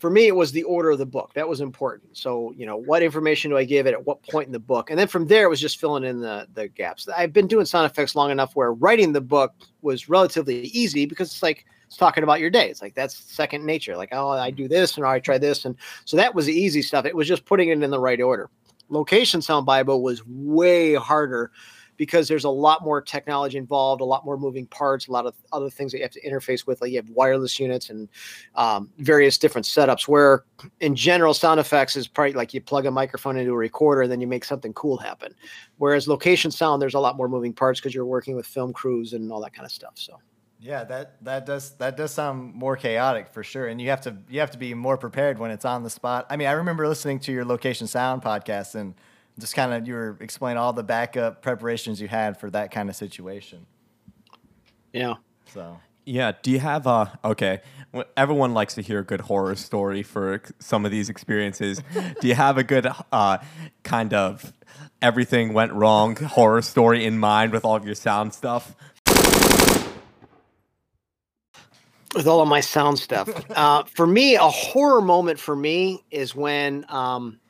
[0.02, 2.16] for me, it was the order of the book that was important.
[2.16, 4.90] So, you know, what information do I give it at what point in the book?
[4.90, 7.08] And then from there, it was just filling in the, the gaps.
[7.08, 11.30] I've been doing sound effects long enough where writing the book was relatively easy because
[11.30, 12.68] it's like, it's talking about your day.
[12.68, 13.96] It's like, that's second nature.
[13.96, 15.64] Like, oh, I do this and I try this.
[15.66, 17.06] And so that was the easy stuff.
[17.06, 18.50] It was just putting it in the right order.
[18.92, 21.50] Location Sound Bible was way harder
[21.96, 25.34] because there's a lot more technology involved, a lot more moving parts, a lot of
[25.52, 26.80] other things that you have to interface with.
[26.80, 28.08] Like you have wireless units and
[28.54, 30.08] um, various different setups.
[30.08, 30.44] Where
[30.80, 34.12] in general, sound effects is probably like you plug a microphone into a recorder and
[34.12, 35.34] then you make something cool happen.
[35.78, 39.14] Whereas location sound, there's a lot more moving parts because you're working with film crews
[39.14, 39.94] and all that kind of stuff.
[39.94, 40.18] So.
[40.62, 44.16] Yeah, that that does that does sound more chaotic for sure, and you have to
[44.28, 46.26] you have to be more prepared when it's on the spot.
[46.30, 48.94] I mean, I remember listening to your location sound podcast, and
[49.40, 52.88] just kind of you were explaining all the backup preparations you had for that kind
[52.88, 53.66] of situation.
[54.92, 55.14] Yeah.
[55.46, 55.80] So.
[56.04, 56.32] Yeah.
[56.42, 57.60] Do you have a okay?
[58.16, 61.82] Everyone likes to hear a good horror story for some of these experiences.
[62.20, 63.38] Do you have a good uh,
[63.82, 64.52] kind of
[65.00, 68.76] everything went wrong horror story in mind with all of your sound stuff?
[72.14, 76.34] With all of my sound stuff, uh, for me, a horror moment for me is
[76.34, 77.40] when um,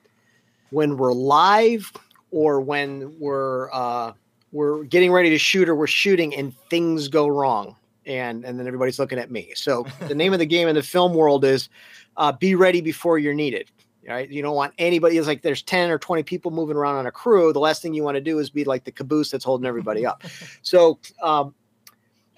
[0.71, 1.93] when we're live
[2.31, 4.13] or when we're uh,
[4.53, 8.67] we're getting ready to shoot or we're shooting and things go wrong and and then
[8.67, 9.53] everybody's looking at me.
[9.55, 11.69] So the name of the game in the film world is
[12.17, 13.71] uh, be ready before you're needed.
[14.09, 14.29] Right?
[14.29, 15.17] You don't want anybody.
[15.17, 17.53] It's like there's ten or twenty people moving around on a crew.
[17.53, 20.05] The last thing you want to do is be like the caboose that's holding everybody
[20.05, 20.25] up.
[20.63, 21.55] So um,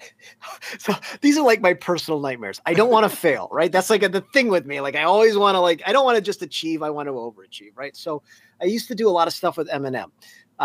[0.79, 2.61] so these are like my personal nightmares.
[2.65, 3.71] I don't want to fail, right?
[3.71, 4.81] That's like a, the thing with me.
[4.81, 6.83] Like I always want to like I don't want to just achieve.
[6.83, 7.95] I want to overachieve, right?
[7.95, 8.21] So
[8.61, 10.11] I used to do a lot of stuff with Eminem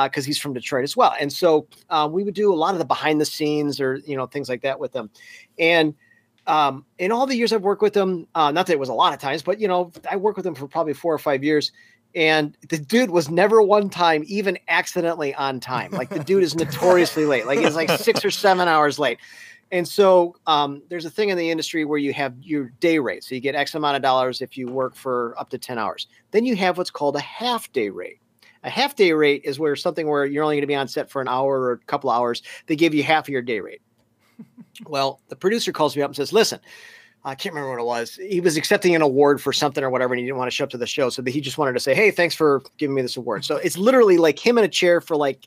[0.05, 2.75] because uh, he's from Detroit as well, and so uh, we would do a lot
[2.75, 5.11] of the behind the scenes or you know things like that with them.
[5.59, 5.95] And
[6.47, 8.95] um, in all the years I've worked with them, uh, not that it was a
[8.95, 11.45] lot of times, but you know I worked with them for probably four or five
[11.45, 11.73] years.
[12.15, 15.93] And the dude was never one time even accidentally on time.
[15.93, 17.47] Like the dude is notoriously late.
[17.47, 19.19] Like he's like six or seven hours late.
[19.73, 23.23] And so um, there's a thing in the industry where you have your day rate.
[23.23, 26.09] So you get X amount of dollars if you work for up to 10 hours.
[26.33, 28.21] Then you have what's called a half day rate.
[28.65, 31.11] A half day rate is where something where you're only going to be on set
[31.11, 32.43] for an hour or a couple hours.
[32.67, 33.81] They give you half of your day rate.
[34.87, 36.61] well, the producer calls me up and says, listen,
[37.25, 38.15] I can't remember what it was.
[38.15, 40.65] He was accepting an award for something or whatever, and he didn't want to show
[40.65, 41.11] up to the show.
[41.11, 43.45] So he just wanted to say, Hey, thanks for giving me this award.
[43.45, 45.47] So it's literally like him in a chair for like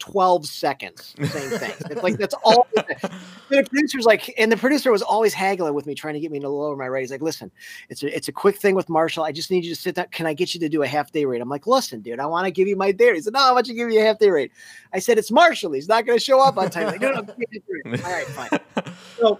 [0.00, 1.72] 12 seconds Same thing.
[1.90, 2.66] It's like that's all.
[2.74, 6.40] the producer's like, and the producer was always haggling with me, trying to get me
[6.40, 7.02] to lower my rate.
[7.02, 7.50] He's like, listen,
[7.90, 9.24] it's a it's a quick thing with Marshall.
[9.24, 10.06] I just need you to sit down.
[10.10, 11.42] Can I get you to do a half day rate?
[11.42, 13.14] I'm like, listen, dude, I want to give you my day.
[13.14, 14.52] He said, No, I want you to give you a half day rate.
[14.92, 15.72] I said, It's Marshall.
[15.72, 16.86] He's not gonna show up on time.
[16.86, 18.04] Like, no, no, give me a day rate.
[18.04, 18.60] all right, fine.
[19.18, 19.38] So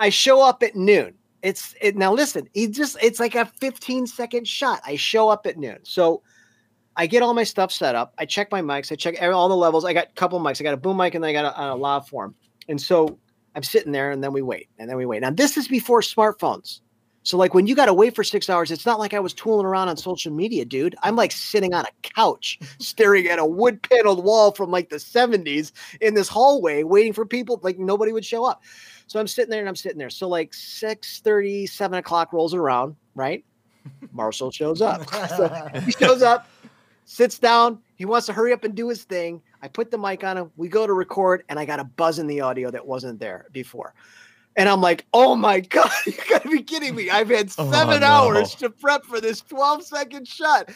[0.00, 1.14] I show up at noon.
[1.42, 4.80] It's it now listen, he just it's like a 15 second shot.
[4.84, 5.78] I show up at noon.
[5.82, 6.22] So
[6.96, 8.12] I get all my stuff set up.
[8.18, 8.92] I check my mics.
[8.92, 9.84] I check all the levels.
[9.84, 10.60] I got a couple mics.
[10.60, 12.34] I got a boom mic and I got a, a lav form.
[12.68, 13.18] And so
[13.54, 15.22] I'm sitting there and then we wait and then we wait.
[15.22, 16.80] Now this is before smartphones.
[17.22, 19.34] So like when you got to wait for six hours, it's not like I was
[19.34, 20.96] tooling around on social media, dude.
[21.02, 24.96] I'm like sitting on a couch staring at a wood paneled wall from like the
[24.96, 27.60] 70s in this hallway waiting for people.
[27.62, 28.62] Like nobody would show up.
[29.10, 30.08] So I'm sitting there and I'm sitting there.
[30.08, 33.44] So like 6 30, 7 o'clock rolls around, right?
[34.12, 35.02] Marshall shows up.
[35.36, 36.48] So he shows up,
[37.06, 37.80] sits down.
[37.96, 39.42] He wants to hurry up and do his thing.
[39.62, 40.52] I put the mic on him.
[40.56, 43.46] We go to record, and I got a buzz in the audio that wasn't there
[43.50, 43.94] before.
[44.54, 47.10] And I'm like, oh my God, you gotta be kidding me.
[47.10, 48.06] I've had Oh, seven no.
[48.06, 50.70] hours to prep for this 12 second shot.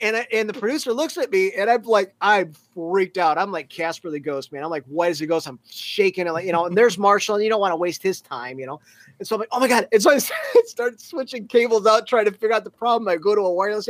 [0.00, 3.36] And, I- and the producer looks at me and I'm like, I'm freaked out.
[3.38, 4.62] I'm like Casper the ghost, man.
[4.62, 5.48] I'm like, what is a ghost.
[5.48, 6.26] I'm shaking.
[6.26, 8.58] And like, you know, and there's Marshall, and you don't want to waste his time,
[8.60, 8.80] you know.
[9.18, 9.88] And so I'm like, oh my God.
[9.92, 10.18] And so I
[10.64, 13.08] started switching cables out, trying to figure out the problem.
[13.08, 13.88] I go to a wireless.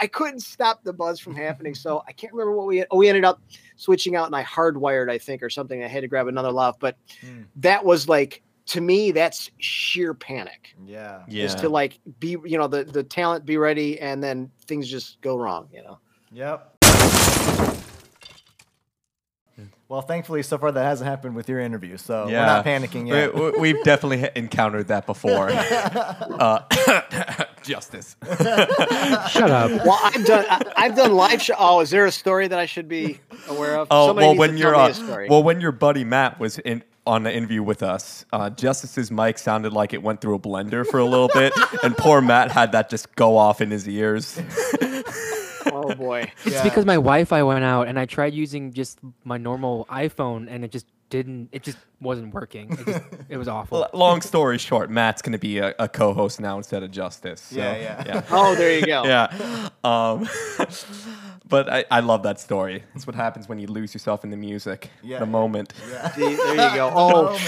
[0.00, 1.74] I couldn't stop the buzz from happening.
[1.74, 3.42] So I can't remember what we oh, we ended up
[3.76, 5.82] switching out and I hardwired, I think, or something.
[5.84, 6.76] I had to grab another lav.
[6.78, 7.42] But Hmm.
[7.56, 10.74] that was like to me, that's sheer panic.
[10.86, 11.22] Yeah.
[11.28, 11.44] Yeah.
[11.44, 15.20] Is to like be, you know, the the talent be ready and then things just
[15.20, 15.98] go wrong, you know.
[16.32, 16.68] Yep.
[19.88, 23.34] Well, thankfully, so far that hasn't happened with your interview, so we're not panicking yet.
[23.34, 25.50] We, we, have definitely encountered that before.
[25.52, 26.62] uh,
[27.62, 28.16] justice.
[28.24, 29.70] Shut up.
[29.84, 31.54] Well, I've done I, I've done live show.
[31.58, 33.88] Oh, is there a story that I should be aware of?
[33.90, 36.82] Oh Somebody well, when to your tell uh, well, when your buddy Matt was in
[37.06, 40.86] on the interview with us, uh, Justice's mic sounded like it went through a blender
[40.86, 44.40] for a little bit, and poor Matt had that just go off in his ears.
[45.66, 46.30] oh boy.
[46.44, 46.62] It's Yeah.
[46.62, 50.70] because my Wi-Fi went out, and I tried using just my normal iPhone, and it
[50.70, 51.50] just didn't.
[51.52, 52.72] It just wasn't working.
[52.72, 53.84] It, just, it was awful.
[53.84, 57.42] L- Long story short, Matt's going to be a, a co-host now instead of Justice.
[57.42, 58.02] so, Yeah, yeah.
[58.06, 58.22] yeah.
[58.30, 59.04] Oh, there you go.
[59.04, 59.68] yeah.
[59.84, 60.26] Um,
[61.48, 62.82] but I, I love that story.
[62.94, 65.30] It's what happens when you lose yourself in the music, Yeah, the yeah.
[65.30, 65.74] moment.
[65.90, 66.10] Yeah.
[66.12, 66.90] See, there you go.
[66.94, 67.38] Oh,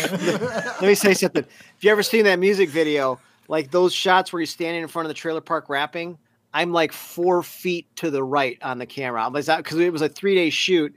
[0.81, 1.45] let me say something.
[1.77, 5.07] If you ever seen that music video, like those shots where you're standing in front
[5.07, 6.19] of the trailer park rapping,
[6.53, 9.29] I'm like four feet to the right on the camera.
[9.31, 10.95] Because it was a three day shoot,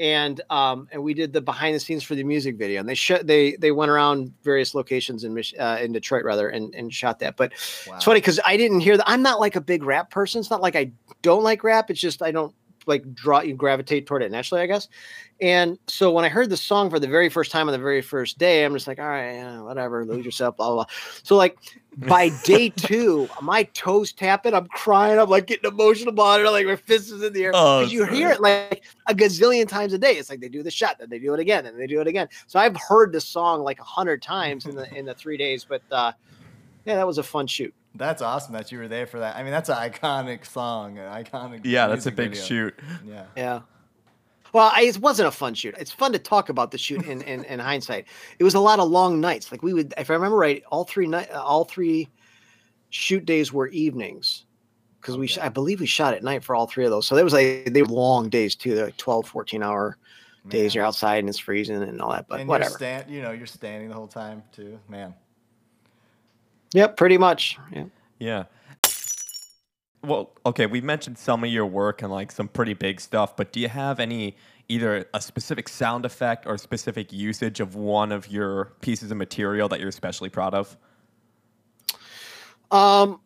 [0.00, 2.94] and um, and we did the behind the scenes for the music video, and they
[2.94, 6.92] shot they they went around various locations in Mich- uh, in Detroit rather, and and
[6.92, 7.36] shot that.
[7.36, 9.08] But it's funny because I didn't hear that.
[9.08, 10.40] I'm not like a big rap person.
[10.40, 11.90] It's not like I don't like rap.
[11.90, 12.54] It's just I don't
[12.90, 14.88] like draw you gravitate toward it naturally, I guess.
[15.40, 18.02] And so when I heard the song for the very first time on the very
[18.02, 20.86] first day, I'm just like, all right, yeah, whatever, lose yourself, blah, blah, blah.
[21.22, 21.56] So like
[21.96, 26.66] by day two, my toes tapping, I'm crying, I'm like getting emotional about it, like
[26.66, 27.52] my fist is in the air.
[27.54, 30.12] Oh, you hear it like a gazillion times a day.
[30.12, 32.06] It's like they do the shot, then they do it again, and they do it
[32.06, 32.28] again.
[32.46, 35.64] So I've heard the song like a hundred times in the in the three days.
[35.64, 36.12] But uh
[36.84, 37.74] yeah, that was a fun shoot.
[37.94, 39.36] That's awesome that you were there for that.
[39.36, 41.62] I mean, that's an iconic song, an iconic.
[41.64, 42.44] Yeah, that's a big video.
[42.44, 42.74] shoot.
[43.04, 43.26] Yeah.
[43.36, 43.60] Yeah.
[44.52, 45.74] Well, I, it wasn't a fun shoot.
[45.78, 48.06] It's fun to talk about the shoot in, in, in hindsight.
[48.38, 49.52] It was a lot of long nights.
[49.52, 52.08] Like we would, if I remember right, all three night, all three
[52.90, 54.46] shoot days were evenings
[55.00, 57.06] because we, sh- I believe we shot at night for all three of those.
[57.06, 58.74] So there was like, they were long days too.
[58.74, 59.96] They're like 12, 14 hour
[60.48, 60.74] days.
[60.74, 60.78] Man.
[60.78, 62.70] You're outside and it's freezing and all that, but and whatever.
[62.70, 65.14] You're stand, you know, you're standing the whole time too, man.
[66.74, 66.96] Yep.
[66.96, 67.58] Pretty much.
[67.72, 67.84] Yeah.
[68.18, 68.44] Yeah.
[70.02, 73.52] Well, okay, we mentioned some of your work and like some pretty big stuff, but
[73.52, 74.36] do you have any
[74.68, 79.68] either a specific sound effect or specific usage of one of your pieces of material
[79.68, 80.76] that you're especially proud of?
[82.70, 83.20] Um.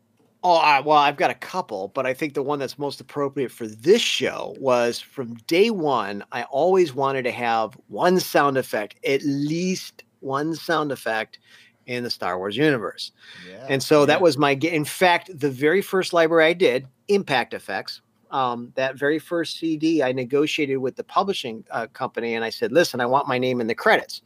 [0.47, 3.51] Oh, I, well, I've got a couple, but I think the one that's most appropriate
[3.51, 6.23] for this show was from day one.
[6.33, 11.39] I always wanted to have one sound effect, at least one sound effect
[11.87, 13.13] in the Star Wars universe.
[13.49, 13.67] Yeah.
[13.69, 14.53] And so that was my.
[14.53, 20.03] In fact, the very first library I did, Impact Effects, um, that very first CD,
[20.03, 23.61] I negotiated with the publishing uh, company, and I said, "Listen, I want my name
[23.61, 24.23] in the credits."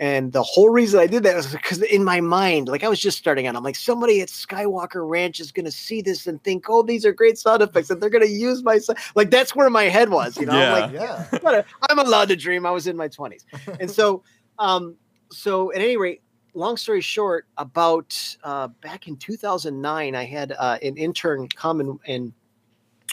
[0.00, 2.98] And the whole reason I did that was because in my mind, like I was
[2.98, 6.42] just starting out, I'm like, somebody at Skywalker Ranch is going to see this and
[6.42, 8.80] think, oh, these are great sound effects, and they're going to use my.
[9.14, 10.52] Like that's where my head was, you know.
[10.52, 11.62] I'm like, Yeah.
[11.88, 12.66] I'm allowed to dream.
[12.66, 13.44] I was in my 20s.
[13.78, 14.24] And so,
[14.58, 14.96] um,
[15.30, 16.22] so at any rate,
[16.54, 21.98] long story short, about uh, back in 2009, I had uh, an intern come and,
[22.06, 22.32] and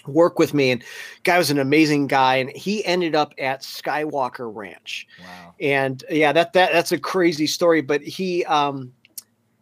[0.07, 0.83] work with me, and
[1.23, 5.07] guy was an amazing guy, and he ended up at Skywalker Ranch.
[5.19, 5.55] Wow.
[5.59, 7.81] And yeah, that that that's a crazy story.
[7.81, 8.93] But he um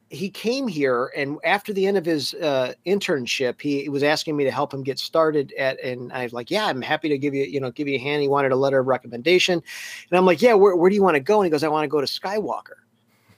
[0.09, 4.43] he came here and after the end of his uh, internship, he was asking me
[4.43, 7.35] to help him get started at and I was like, Yeah, I'm happy to give
[7.35, 8.21] you, you know, give you a hand.
[8.21, 9.61] He wanted a letter of recommendation.
[10.09, 11.39] And I'm like, Yeah, where, where do you want to go?
[11.39, 12.77] And he goes, I want to go to Skywalker.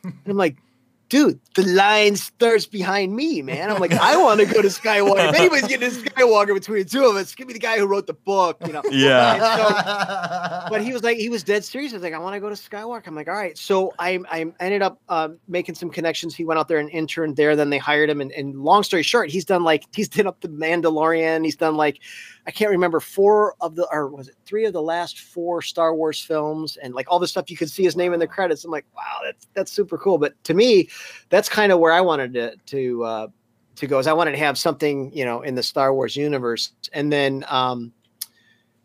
[0.04, 0.58] And I'm like,
[1.10, 3.70] dude, the line starts behind me, man.
[3.70, 5.28] I'm like, I want to go to Skywalker.
[5.30, 7.86] If anybody's getting to Skywalker between the two of us, give me the guy who
[7.86, 8.82] wrote the book, you know.
[8.90, 9.58] Yeah.
[9.58, 11.92] So- but he was like, he was dead serious.
[11.92, 13.08] I was like, I want to go to Skywalker.
[13.08, 13.58] I'm like, all right.
[13.58, 16.34] So I, I ended up um, making some connections.
[16.34, 17.58] He went out there and interned there.
[17.58, 18.22] Then they hired him.
[18.22, 21.44] And, and long story short, he's done like, he's done up the Mandalorian.
[21.44, 22.00] He's done like,
[22.48, 25.94] I can't remember four of the, or was it three of the last four Star
[25.96, 28.66] Wars films and like all the stuff you could see his name in the credits.
[28.66, 30.18] I'm like, wow, that's, that's super cool.
[30.18, 30.90] But to me,
[31.30, 33.28] that's kind of where I wanted to, to, uh,
[33.76, 36.72] to go is I wanted to have something, you know, in the Star Wars universe.
[36.94, 37.94] And then, um,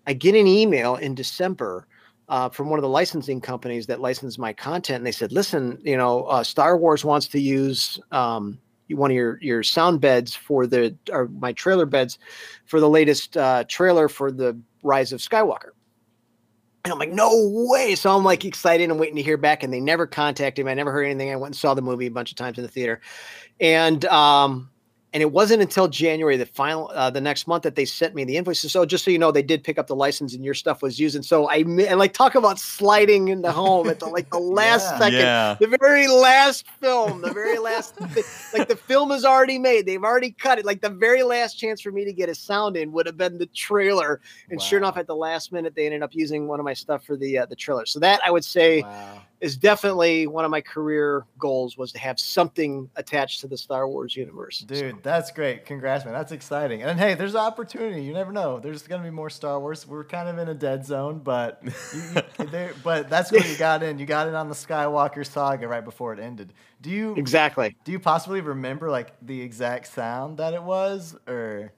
[0.07, 1.87] I get an email in December
[2.29, 5.79] uh, from one of the licensing companies that licensed my content, and they said, "Listen,
[5.83, 8.59] you know, uh, Star Wars wants to use um,
[8.90, 12.18] one of your your sound beds for the or my trailer beds
[12.66, 15.70] for the latest uh, trailer for the Rise of Skywalker."
[16.85, 17.31] And I'm like, no
[17.68, 17.96] way.
[17.96, 19.64] So I'm like excited and waiting to hear back.
[19.64, 20.70] And they never contacted me.
[20.70, 21.33] I never heard anything.
[21.33, 23.01] I went and saw the movie a bunch of times in the theater.
[23.59, 24.70] And um,
[25.16, 28.22] and it wasn't until January, the final, uh, the next month, that they sent me
[28.22, 28.70] the invoices.
[28.70, 31.00] So just so you know, they did pick up the license and your stuff was
[31.00, 31.16] used.
[31.16, 34.38] And so I mi- and like talk about sliding into home at the like the
[34.61, 34.98] last Yeah.
[34.98, 35.57] second, Yeah.
[35.59, 37.98] the very last film, the very last,
[38.52, 39.87] like the film is already made.
[39.87, 40.66] They've already cut it.
[40.66, 43.38] Like the very last chance for me to get a sound in would have been
[43.38, 44.20] the trailer.
[44.50, 47.05] And sure enough, at the last minute, they ended up using one of my stuff
[47.05, 47.87] for the uh, the trailer.
[47.87, 49.22] So that I would say Wow.
[49.40, 53.88] Is definitely one of my career goals was to have something attached to the Star
[53.88, 54.61] Wars universe.
[54.61, 55.66] Dude, that's great.
[55.66, 56.14] Congrats, man.
[56.14, 56.83] That's exciting.
[56.83, 58.03] And hey, there's opportunity.
[58.03, 58.59] You never know.
[58.59, 59.87] There's gonna be more Star Wars.
[59.87, 61.62] We're kind of in a dead zone, but
[61.94, 62.22] you,
[62.53, 63.99] you, but that's where you got in.
[63.99, 66.53] You got in on the Skywalker saga right before it ended.
[66.81, 67.77] Do you Exactly.
[67.85, 71.72] do you possibly remember like the exact sound that it was, or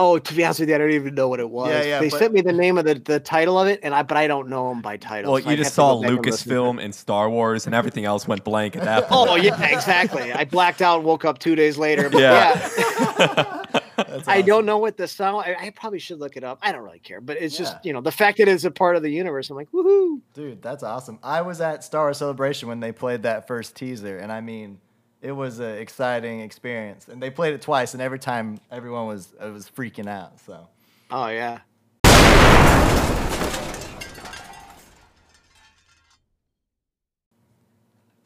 [0.00, 1.70] Oh, to be honest with you, I don't even know what it was.
[1.70, 3.92] Yeah, yeah, they but- sent me the name of the, the title of it, and
[3.94, 5.32] I but I don't know them by title.
[5.32, 6.58] Well, so you I'd just have to go saw back and listen to it.
[6.58, 9.30] Lucasfilm and Star Wars, and everything else went blank at that point.
[9.30, 10.32] Oh yeah, exactly.
[10.32, 12.08] I blacked out and woke up two days later.
[12.10, 12.70] But Yeah.
[13.18, 13.64] yeah.
[13.96, 15.38] That's I don't know what the sound.
[15.44, 16.60] I, I probably should look it up.
[16.62, 18.94] I don't really care, but it's just you know the fact that it's a part
[18.94, 19.50] of the universe.
[19.50, 20.20] I'm like, woohoo!
[20.34, 21.18] Dude, that's awesome.
[21.24, 24.78] I was at Star Wars Celebration when they played that first teaser, and I mean,
[25.20, 27.08] it was an exciting experience.
[27.08, 30.40] And they played it twice, and every time everyone was it was freaking out.
[30.40, 30.68] So
[31.10, 31.60] Oh yeah.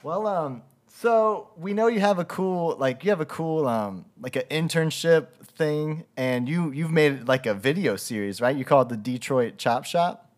[0.03, 4.05] Well, um, so we know you have a cool, like you have a cool, um,
[4.21, 8.57] like an internship thing, and you you've made like a video series, right?
[8.57, 10.32] You call it the Detroit Chop Shop.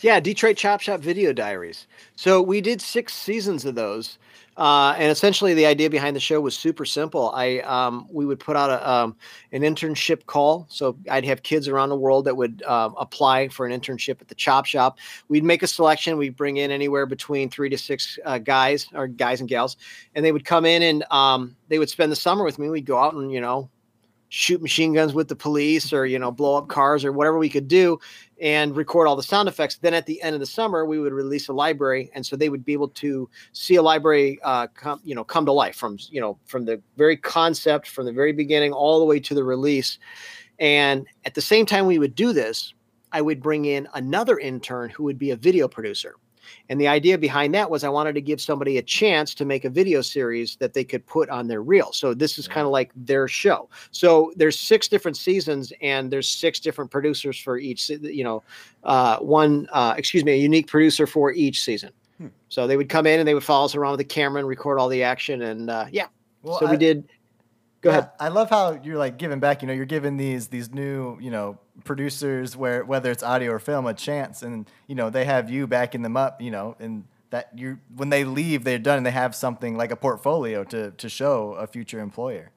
[0.00, 1.86] Yeah, Detroit Chop Shop Video Diaries.
[2.16, 4.18] So we did six seasons of those,
[4.58, 7.30] uh, and essentially the idea behind the show was super simple.
[7.34, 9.16] I um, we would put out a, um,
[9.52, 13.64] an internship call, so I'd have kids around the world that would um, apply for
[13.64, 14.98] an internship at the Chop Shop.
[15.28, 16.18] We'd make a selection.
[16.18, 19.78] We'd bring in anywhere between three to six uh, guys or guys and gals,
[20.14, 22.68] and they would come in and um, they would spend the summer with me.
[22.68, 23.70] We'd go out and you know
[24.28, 27.48] shoot machine guns with the police or you know blow up cars or whatever we
[27.48, 27.98] could do
[28.40, 31.12] and record all the sound effects then at the end of the summer we would
[31.12, 35.00] release a library and so they would be able to see a library uh, come
[35.04, 38.32] you know come to life from you know from the very concept from the very
[38.32, 39.98] beginning all the way to the release.
[40.58, 42.72] And at the same time we would do this
[43.12, 46.16] i would bring in another intern who would be a video producer
[46.68, 49.64] and the idea behind that was I wanted to give somebody a chance to make
[49.64, 51.92] a video series that they could put on their reel.
[51.92, 53.68] So this is kind of like their show.
[53.90, 58.42] So there's six different seasons and there's six different producers for each, you know,
[58.84, 61.90] uh, one, uh, excuse me, a unique producer for each season.
[62.18, 62.28] Hmm.
[62.48, 64.48] So they would come in and they would follow us around with the camera and
[64.48, 65.42] record all the action.
[65.42, 66.06] And uh, yeah,
[66.42, 67.08] Well, so we did.
[67.86, 68.10] Go ahead.
[68.20, 69.62] I love how you're like giving back.
[69.62, 73.58] You know, you're giving these these new you know producers where whether it's audio or
[73.58, 76.40] film a chance, and you know they have you backing them up.
[76.40, 79.90] You know, and that you when they leave, they're done and they have something like
[79.90, 82.50] a portfolio to to show a future employer.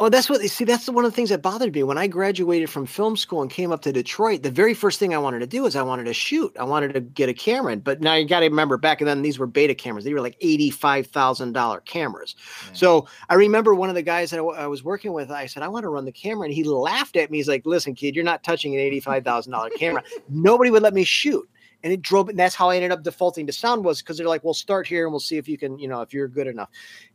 [0.00, 0.64] Oh, that's what you see.
[0.64, 3.50] That's one of the things that bothered me when I graduated from film school and
[3.50, 4.44] came up to Detroit.
[4.44, 6.56] The very first thing I wanted to do is I wanted to shoot.
[6.56, 7.76] I wanted to get a camera.
[7.76, 10.04] But now you got to remember, back then these were beta cameras.
[10.04, 12.36] They were like eighty-five thousand dollar cameras.
[12.74, 15.32] So I remember one of the guys that I, w- I was working with.
[15.32, 17.38] I said, "I want to run the camera," and he laughed at me.
[17.38, 20.04] He's like, "Listen, kid, you're not touching an eighty-five thousand dollar camera.
[20.28, 21.48] Nobody would let me shoot."
[21.84, 22.28] And it drove.
[22.28, 24.86] And that's how I ended up defaulting to sound was because they're like, "We'll start
[24.86, 26.70] here and we'll see if you can, you know, if you're good enough."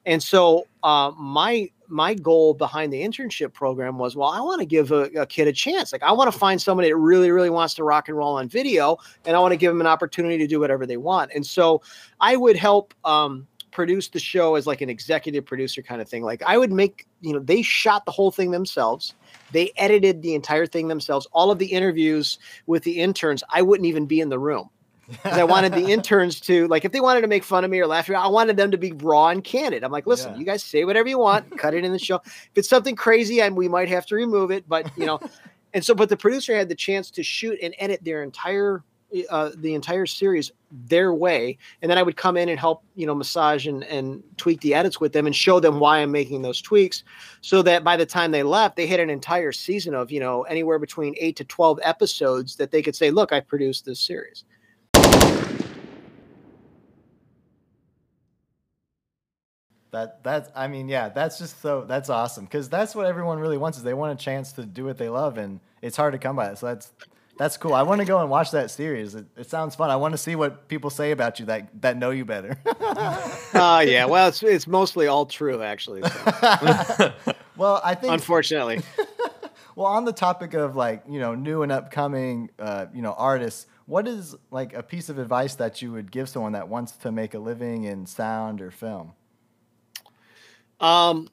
[0.05, 4.66] And so uh, my my goal behind the internship program was, well, I want to
[4.66, 5.91] give a, a kid a chance.
[5.91, 8.49] Like I want to find somebody that really, really wants to rock and roll on
[8.49, 11.32] video, and I want to give them an opportunity to do whatever they want.
[11.36, 11.82] And so
[12.20, 16.24] I would help um, produce the show as like an executive producer kind of thing.
[16.24, 19.13] Like I would make, you know, they shot the whole thing themselves.
[19.51, 21.28] They edited the entire thing themselves.
[21.34, 24.69] All of the interviews with the interns, I wouldn't even be in the room
[25.07, 27.80] because I wanted the interns to like if they wanted to make fun of me
[27.80, 29.84] or laugh at me, I wanted them to be raw and candid.
[29.84, 30.39] I'm like, listen, Yeah.
[30.39, 32.21] you guys say whatever you want, cut it in the show.
[32.26, 35.19] If it's something crazy, and we might have to remove it, but you know,
[35.74, 38.84] and so but the producer had the chance to shoot and edit their entire
[39.30, 43.05] uh, the entire series their way, and then I would come in and help you
[43.05, 46.41] know massage and and tweak the edits with them and show them why I'm making
[46.41, 47.03] those tweaks,
[47.41, 50.43] so that by the time they left, they had an entire season of you know
[50.43, 54.45] anywhere between eight to twelve episodes that they could say, look, I produced this series.
[59.93, 63.59] That that's I mean yeah that's just so that's awesome because that's what everyone really
[63.59, 66.18] wants is they want a chance to do what they love and it's hard to
[66.18, 66.91] come by so that's
[67.38, 67.74] that's cool.
[67.74, 69.16] I want to go and watch that series.
[69.16, 69.90] It, it sounds fun.
[69.90, 72.58] I want to see what people say about you that that know you better.
[73.56, 76.02] Uh yeah, well, it's it's mostly all true actually.
[76.02, 77.14] so,
[77.58, 78.82] well I think unfortunately,
[79.76, 83.68] well on the topic of like you know new and upcoming uh, you know artists
[83.86, 87.12] what is like a piece of advice that you would give someone that wants to
[87.12, 89.12] make a living in sound or film?
[90.80, 91.30] Um,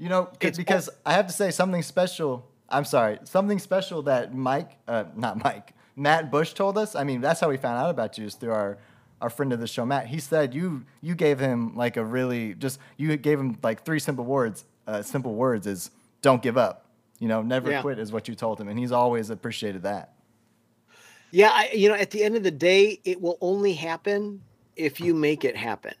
[0.00, 2.47] You know, 'cause- because I have to say something special.
[2.68, 6.94] I'm sorry, something special that Mike, uh, not Mike, Matt Bush told us.
[6.94, 8.78] I mean, that's how we found out about you is through our
[9.20, 10.06] our friend of the show, Matt.
[10.06, 13.98] He said you you gave him like a really just you gave him like three
[13.98, 14.64] simple words.
[14.86, 15.90] Uh, simple words is
[16.22, 16.86] don't give up.
[17.18, 17.82] You know, never Yeah.
[17.82, 20.14] quit is what you told him, and he's always appreciated that.
[21.32, 24.40] yeah, I, you know, at the end of the day, it will only happen
[24.76, 25.94] if you make it happen.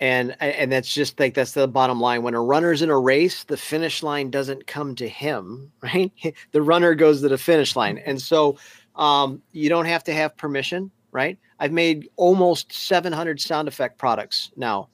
[0.00, 2.22] And and that's just like that's the bottom line.
[2.22, 6.10] When a runner's in a race, the finish line doesn't come to him, right?
[6.52, 8.56] The runner goes to the finish line, and so
[8.96, 11.38] um, you don't have to have permission, right?
[11.58, 14.88] I've made almost 700 sound effect products now,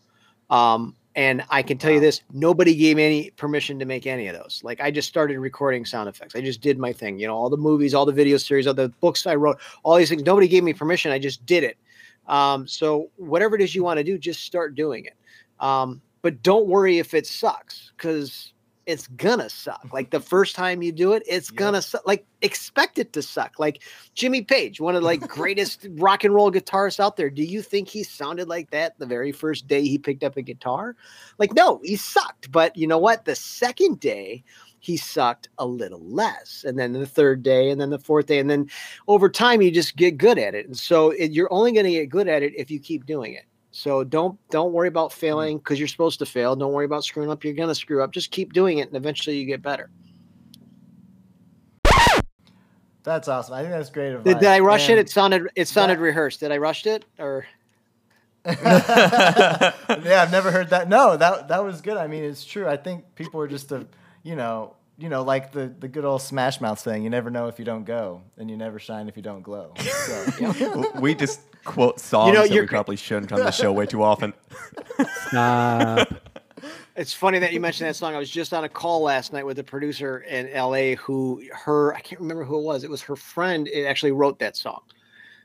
[0.51, 4.27] um, and I can tell you this: nobody gave me any permission to make any
[4.27, 4.61] of those.
[4.65, 6.35] Like I just started recording sound effects.
[6.35, 7.21] I just did my thing.
[7.21, 9.95] You know, all the movies, all the video series, all the books I wrote, all
[9.95, 10.25] these things.
[10.25, 11.13] Nobody gave me permission.
[11.13, 11.79] I just did it.
[12.29, 15.15] Um, so whatever it is you want to do, just start doing it.
[15.61, 18.53] Um, but don't worry if it sucks because
[18.87, 19.85] it's gonna suck.
[19.93, 21.59] Like the first time you do it, it's Yep.
[21.59, 22.07] gonna suck.
[22.07, 23.59] Like expect it to suck.
[23.59, 23.83] Like
[24.15, 27.31] Jimmy Page, one of the like greatest rock and roll guitarists out there.
[27.31, 30.43] Do you think he sounded like that the very first day he picked up a
[30.43, 30.95] guitar?
[31.39, 32.51] Like no, he sucked.
[32.53, 33.25] But you know what?
[33.25, 34.45] The second day
[34.79, 38.39] he sucked a little less and then the third day and then the fourth day
[38.39, 38.69] and then
[39.09, 41.91] over time you just get good at it and so it, you're only going to
[41.91, 45.15] get good at it if you keep doing it so don't don't worry about mm.
[45.15, 48.03] failing because you're supposed to fail don't worry about screwing up you're going to screw
[48.03, 49.91] up just keep doing it and eventually you get better
[53.03, 53.55] That's awesome.
[53.55, 54.25] I think that's great advice.
[54.25, 56.87] did, did i rush it And- it sounded it sounded that- rehearsed did i rush
[56.87, 57.47] it or
[58.47, 60.89] yeah, I've never heard that.
[60.89, 61.97] No, that that was good.
[61.97, 62.69] I mean, it's true.
[62.69, 63.89] I think people are just a,
[64.27, 67.47] you know, you know, like the the good old Smash Mouth saying, "You never know
[67.47, 69.73] if you don't go, and you never shine if you don't glow."
[70.07, 74.03] So, we just quote songs know, that we probably shouldn't on the show way too
[74.03, 74.35] often.
[75.29, 76.09] Stop.
[76.97, 78.15] It's funny that you mentioned that song.
[78.15, 81.95] I was just on a call last night with a producer in LA who her
[81.95, 82.83] I can't remember who it was.
[82.83, 83.69] It was her friend.
[83.69, 84.81] It actually wrote that song.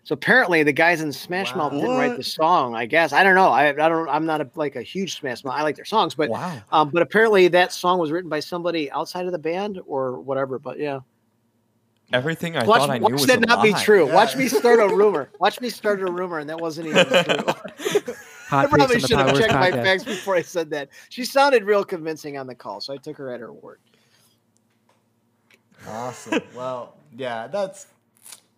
[0.04, 2.76] So apparently the guys in Smash Mouth didn't write the song.
[2.76, 3.50] I guess I don't know.
[3.50, 4.10] I I don't.
[4.10, 5.54] I'm not a, like a huge Smash Mouth.
[5.54, 6.60] I like their songs, but wow.
[6.72, 10.58] um, but apparently that song was written by somebody outside of the band or whatever.
[10.58, 11.02] But yeah,
[12.14, 14.08] Everything I watch, thought I knew watch was that a not be true.
[14.08, 14.16] Yeah.
[14.16, 15.30] Watch me start a rumor.
[15.40, 18.14] Watch me start a rumor, and that wasn't even true.
[18.52, 20.90] I probably should have Powers checked my facts before I said that.
[21.10, 23.80] She sounded real convincing on the call, so I took her at her word.
[25.88, 26.42] awesome.
[26.54, 27.88] Well, yeah, that's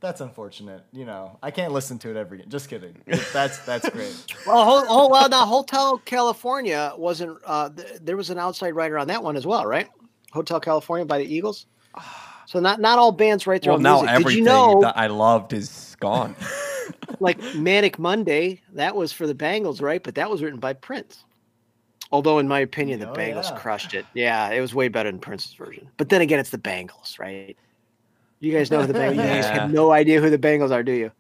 [0.04, 0.84] that's unfortunate.
[0.91, 2.43] You know, I can't listen to it every.
[2.49, 2.95] Just kidding.
[3.34, 4.14] That's that's great.
[4.45, 7.38] Well, oh, well, now Hotel California wasn't.
[7.45, 9.88] Uh, th- there was an outside writer on that one as well, right?
[10.34, 11.66] Hotel California by the Eagles.
[12.45, 14.28] So not not all bands write their Well, own now music.
[14.28, 16.36] Did you know, that I loved is gone.
[17.22, 20.04] like Manic Monday, that was for the Bangles, right?
[20.04, 21.24] But that was written by Prince.
[22.12, 23.58] Although, in my opinion, the Oh, Bengals yeah.
[23.58, 24.06] crushed it.
[24.14, 25.89] Yeah, it was way better than Prince's version.
[25.95, 27.58] But then again, it's the Bengals, right?
[28.44, 29.12] You guys know who the Bengals.
[29.16, 31.12] You guys have no idea who the Bengals are, do you?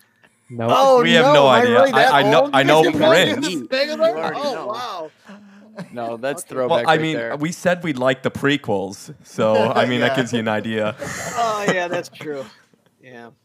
[0.49, 0.67] No.
[0.69, 1.71] Oh, We have no am I idea.
[1.73, 3.47] really I- I know- I know guys have no idea who Prince.
[3.61, 4.09] the Bengals are?
[4.09, 4.67] You already Oh know.
[4.67, 5.11] wow!
[5.93, 6.49] No, that's Okay.
[6.53, 6.69] throwback.
[6.85, 7.35] Well, I right mean, there.
[7.37, 10.95] we said we'd like the prequels, so I mean that gives you an idea.
[10.99, 12.45] Oh yeah, that's true.
[13.01, 13.29] Yeah.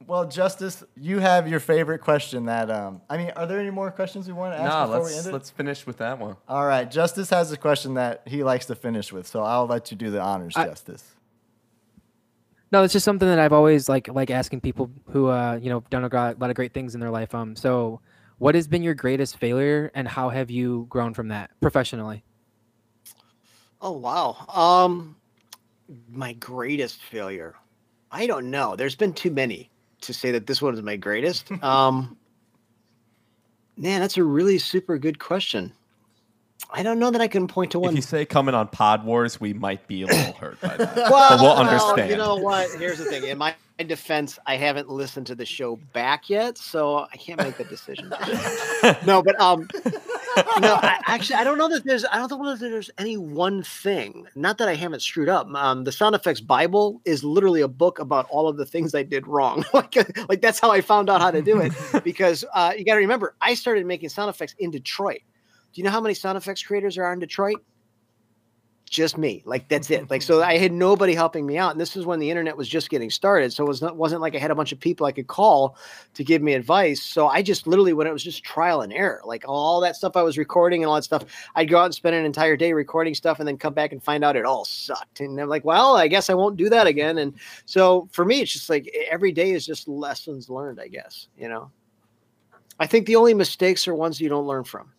[0.08, 2.46] well, Justice, you have your favorite question.
[2.46, 5.00] That um, I mean, are there any more questions we want to ask Nah, before
[5.00, 5.32] we let's end it?
[5.34, 6.36] let's finish with that one.
[6.48, 9.90] All right, Justice has a question that he likes to finish with, so I'll let
[9.90, 11.04] you do the honors, I- Justice.
[12.72, 15.84] No, it's just something that I've always like like asking people who uh you know
[15.90, 17.34] done a lot of great things in their life.
[17.34, 18.00] Um, so
[18.38, 22.24] what has been your greatest failure, and how have you grown from that professionally?
[23.80, 24.36] Oh wow.
[24.48, 25.16] Um,
[26.10, 27.54] my greatest failure.
[28.10, 28.74] I don't know.
[28.74, 29.70] There's been too many
[30.02, 31.50] to say that this one is my greatest.
[31.62, 32.16] Um,
[33.76, 35.72] man, that's a really super good question.
[36.70, 37.96] I don't know that I can point to If one.
[37.96, 40.96] you say coming on Pod Wars, we might be a little hurt by that.
[40.96, 42.10] well, but we'll well, understand.
[42.10, 42.68] You know what?
[42.78, 43.24] Here's the thing.
[43.24, 47.56] In my defense, I haven't listened to the show back yet, so I can't make
[47.56, 48.10] that decision.
[49.06, 49.68] no, but um,
[50.60, 52.04] no, I, actually, I don't know that there's.
[52.04, 54.26] I don't know that there's any one thing.
[54.34, 55.46] Not that I haven't screwed up.
[55.54, 59.02] Um, the Sound Effects Bible is literally a book about all of the things I
[59.02, 59.64] did wrong.
[59.72, 59.94] like,
[60.28, 61.72] like that's how I found out how to do it.
[62.04, 65.20] Because uh, you got to remember, I started making sound effects in Detroit.
[65.72, 67.62] Do you know how many sound effects creators there are in Detroit?
[68.88, 69.42] Just me.
[69.44, 70.10] Like that's it.
[70.10, 72.68] Like so, I had nobody helping me out, and this is when the internet was
[72.68, 73.52] just getting started.
[73.52, 75.76] So it was not wasn't like I had a bunch of people I could call
[76.14, 77.02] to give me advice.
[77.02, 80.16] So I just literally when it was just trial and error, like all that stuff
[80.16, 81.24] I was recording and all that stuff,
[81.54, 84.02] I'd go out and spend an entire day recording stuff, and then come back and
[84.02, 85.20] find out it all sucked.
[85.20, 87.18] And I'm like, well, I guess I won't do that again.
[87.18, 87.34] And
[87.66, 90.80] so for me, it's just like every day is just lessons learned.
[90.80, 91.70] I guess you know.
[92.80, 94.92] I think the only mistakes are ones you don't learn from.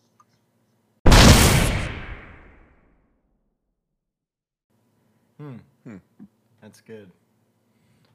[6.62, 7.10] That's good.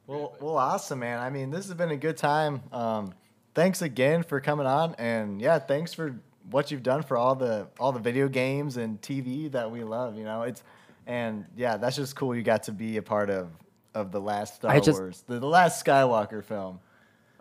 [0.08, 1.20] Well, well, awesome, man.
[1.20, 2.62] I mean, this has been a good time.
[2.72, 3.14] Um,
[3.56, 6.16] thanks again for coming on, and yeah, thanks for
[6.52, 10.16] what you've done for all the all the video games and TV that we love.
[10.16, 10.62] You know, it's
[11.08, 12.36] and yeah, that's just cool.
[12.36, 13.50] You got to be a part of
[13.96, 16.80] of the last Star I just- Wars, the, the last Skywalker film.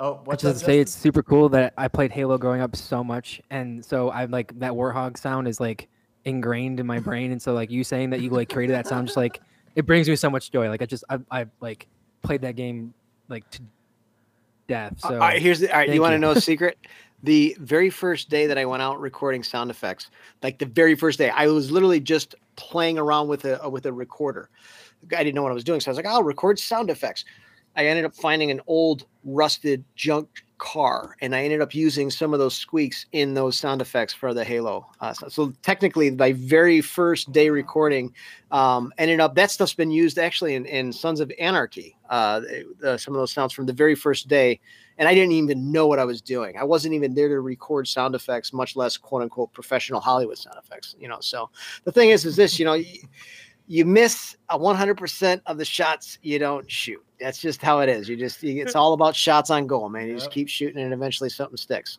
[0.00, 0.66] Oh, I what's just that?
[0.66, 4.30] say it's super cool that I played Halo growing up so much, and so I'm
[4.30, 5.88] like that Warthog sound is like
[6.24, 9.06] ingrained in my brain, and so like you saying that you like created that sound,
[9.06, 9.40] just like
[9.74, 10.68] it brings me so much joy.
[10.68, 11.86] Like I just I I like
[12.22, 12.94] played that game
[13.28, 13.62] like to
[14.66, 15.00] death.
[15.00, 15.70] So all right, here's the.
[15.70, 16.78] All right, thank you want to know a secret?
[17.24, 20.10] the very first day that I went out recording sound effects,
[20.42, 23.86] like the very first day, I was literally just playing around with a uh, with
[23.86, 24.50] a recorder.
[25.16, 27.24] I didn't know what I was doing, so I was like, "I'll record sound effects."
[27.76, 30.28] I ended up finding an old rusted junk
[30.64, 34.32] car, and I ended up using some of those squeaks in those sound effects for
[34.32, 34.86] the Halo.
[34.98, 38.14] Uh, so, so technically, my very first day recording
[38.50, 41.98] um, ended up that stuff's been used actually in, in Sons of Anarchy.
[42.08, 42.40] Uh,
[42.82, 44.58] uh, some of those sounds from the very first day,
[44.96, 46.56] and I didn't even know what I was doing.
[46.56, 50.56] I wasn't even there to record sound effects, much less quote unquote professional Hollywood sound
[50.58, 50.96] effects.
[50.98, 51.50] You know, so
[51.84, 52.74] the thing is, is this, you know.
[52.74, 52.86] You,
[53.66, 57.02] you miss a 100% of the shots you don't shoot.
[57.20, 58.08] That's just how it is.
[58.08, 60.08] You just, you, it's all about shots on goal, man.
[60.08, 61.98] You just keep shooting and eventually something sticks.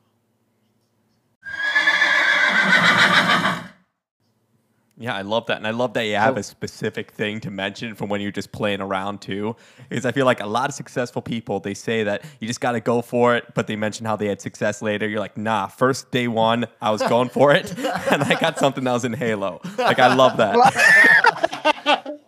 [4.98, 5.58] Yeah, I love that.
[5.58, 8.54] And I love that you have a specific thing to mention from when you're just
[8.54, 9.56] playing around too.
[9.90, 12.72] Because I feel like a lot of successful people, they say that you just got
[12.74, 15.06] to go for it, but they mention how they had success later.
[15.08, 17.78] You're like, nah, first day one, I was going for it.
[18.12, 19.60] and I got something that was in Halo.
[19.78, 22.22] Like, I love that.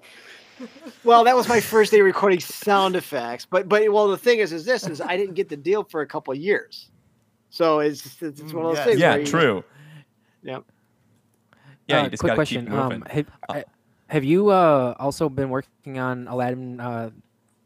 [1.03, 3.45] Well, that was my first day recording sound effects.
[3.45, 6.01] But, but, well, the thing is, is this, is I didn't get the deal for
[6.01, 6.89] a couple of years.
[7.49, 8.86] So it's, it's, it's one of those yes.
[8.86, 8.99] things.
[8.99, 9.64] yeah, where you- true.
[10.43, 10.60] Yeah.
[11.88, 12.66] Yeah, Uh, you just quick question.
[12.66, 12.74] keep.
[12.74, 13.62] Um, have, uh,
[14.08, 17.10] have you uh, also been working on Aladdin uh,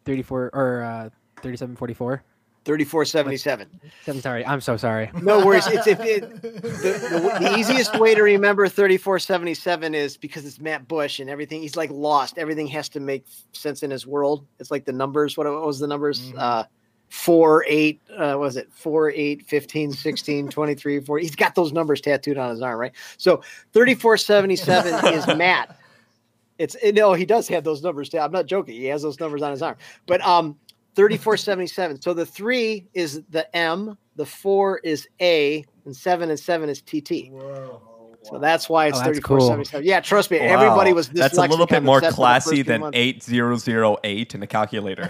[0.05, 1.09] 34 or uh,
[1.41, 2.23] 3744?
[2.65, 3.67] 3477.
[4.07, 4.45] I'm sorry.
[4.45, 5.09] I'm so sorry.
[5.21, 5.65] No worries.
[5.67, 10.87] It's if it, the, the, the easiest way to remember 3477 is because it's Matt
[10.87, 11.61] Bush and everything.
[11.61, 12.37] He's like lost.
[12.37, 14.45] Everything has to make sense in his world.
[14.59, 15.37] It's like the numbers.
[15.37, 16.31] What, what was the numbers?
[16.31, 16.39] Mhm.
[16.39, 16.63] Uh,
[17.09, 18.71] 4, 8, uh, was it?
[18.71, 21.25] 4, 8, 15, 16, 23, 40.
[21.25, 22.93] He's got those numbers tattooed on his arm, right?
[23.17, 23.41] So
[23.73, 25.77] 3477 is Matt.
[26.57, 28.13] It's it, no, he does have those numbers.
[28.13, 28.75] I'm not joking.
[28.75, 29.75] He has those numbers on his arm.
[30.05, 30.57] But um,
[30.95, 32.01] 3477.
[32.01, 36.81] So the three is the M, the four is A, and seven and seven is
[36.81, 37.29] TT.
[37.31, 37.81] Whoa.
[38.23, 39.85] So that's why it's Oh, that's 3477.
[39.87, 40.37] Yeah, trust me.
[40.37, 40.95] Everybody Wow.
[40.97, 42.95] was That's a little bit more the set for the first classy than months.
[42.97, 45.09] 8008 in a calculator.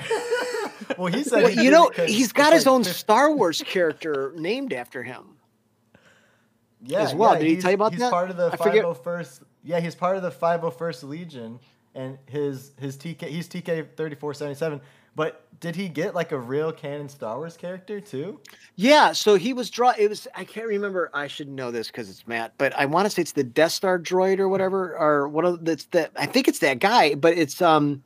[0.97, 2.84] well, he said Well, he you know, it 'cause he's it's got his like own
[2.86, 5.36] Star Wars character named after him.
[6.84, 7.34] yeah, as well.
[7.34, 8.11] yeah, Did he he's- tell you about he's that?
[8.11, 9.41] part of the I forget- 501st.
[9.63, 11.59] Yeah, he's part of the 501st Legion,
[11.93, 14.79] and his his TK he's TK 3477.
[15.16, 18.39] But did he get like a real canon Star Wars character too?
[18.76, 19.93] Yeah, so he was draw.
[19.97, 21.09] It was I can't remember.
[21.14, 23.74] I should know this because it's Matt, but I want to say it's the Death
[23.74, 26.12] Star droid or whatever, or one of that's that.
[26.16, 28.03] I think it's that guy, but it's um,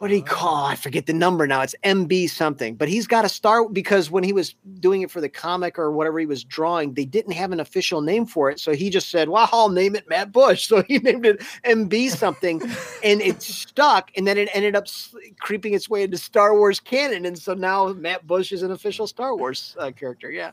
[0.00, 0.64] what do you call?
[0.64, 1.60] I forget the number now.
[1.60, 5.20] It's MB something, but he's got a star because when he was doing it for
[5.20, 8.58] the comic or whatever he was drawing, they didn't have an official name for it,
[8.58, 12.10] so he just said, "Well, I'll name it Matt Bush." So he named it MB
[12.10, 12.62] something,
[13.04, 14.86] and it stuck, and then it ended up
[15.38, 19.06] creeping its way into Star Wars canon, and so now Matt Bush is an official
[19.06, 20.30] Star Wars uh, character.
[20.30, 20.52] Yeah.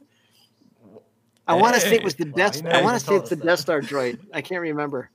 [1.47, 2.65] I want to say it was the Death.
[2.65, 3.45] I want to say it's the that.
[3.45, 4.19] Death Star droid.
[4.33, 5.09] I can't remember.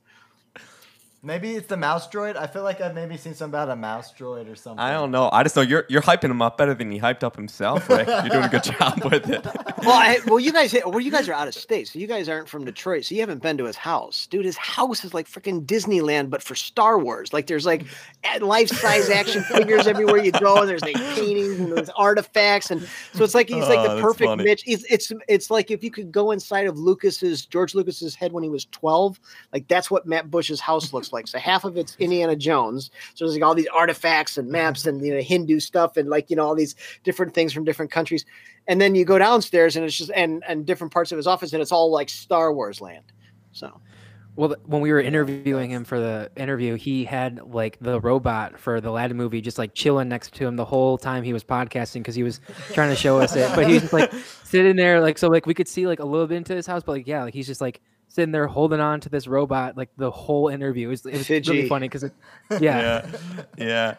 [1.25, 2.35] Maybe it's the mouse droid.
[2.35, 4.79] I feel like I've maybe seen something about a mouse droid or something.
[4.83, 5.29] I don't know.
[5.31, 8.07] I just know you're you're hyping him up better than he hyped up himself, Ric.
[8.09, 9.45] You're doing a good job with it.
[9.45, 12.27] Well, I, well, you guys, well, you guys are out of state, so you guys
[12.27, 14.43] aren't from Detroit, so you haven't been to his house, dude.
[14.43, 17.31] His house is like freaking Disneyland, but for Star Wars.
[17.31, 17.85] Like, there's like
[18.41, 22.81] life size action figures everywhere you go, and there's like paintings and there's artifacts, and
[23.13, 24.43] so it's like he's like Oh, the that's perfect funny.
[24.43, 24.63] Mitch.
[24.67, 28.43] It's, it's it's like if you could go inside of Lucas's George Lucas's head when
[28.43, 29.19] he was 12,
[29.53, 31.12] like that's what Matt Bush's house looks like.
[31.13, 34.85] Like so half of it's Indiana Jones, so there's like all these artifacts and maps
[34.85, 34.95] uh-huh.
[34.95, 37.91] and you know Hindu stuff and like you know all these different things from different
[37.91, 38.25] countries.
[38.67, 41.53] And then you go downstairs and it's just and and different parts of his office
[41.53, 43.05] and it's all like Star Wars land.
[43.51, 43.79] So.
[44.35, 48.81] Well, when we were interviewing him for the interview, he had like the robot for
[48.81, 52.01] the Aladdin movie just like chilling next to him the whole time he was podcasting
[52.01, 52.41] because he was
[52.71, 53.51] trying to show us it.
[53.53, 54.11] But he was just like
[54.43, 56.81] sitting there, like so, like we could see like a little bit into his house,
[56.83, 57.79] but like yeah, like he's just like
[58.13, 60.87] sitting there holding on to this robot like the whole interview.
[60.87, 62.13] It was, it was really funny because it,
[62.51, 63.17] yeah, yeah,
[63.57, 63.95] yeah.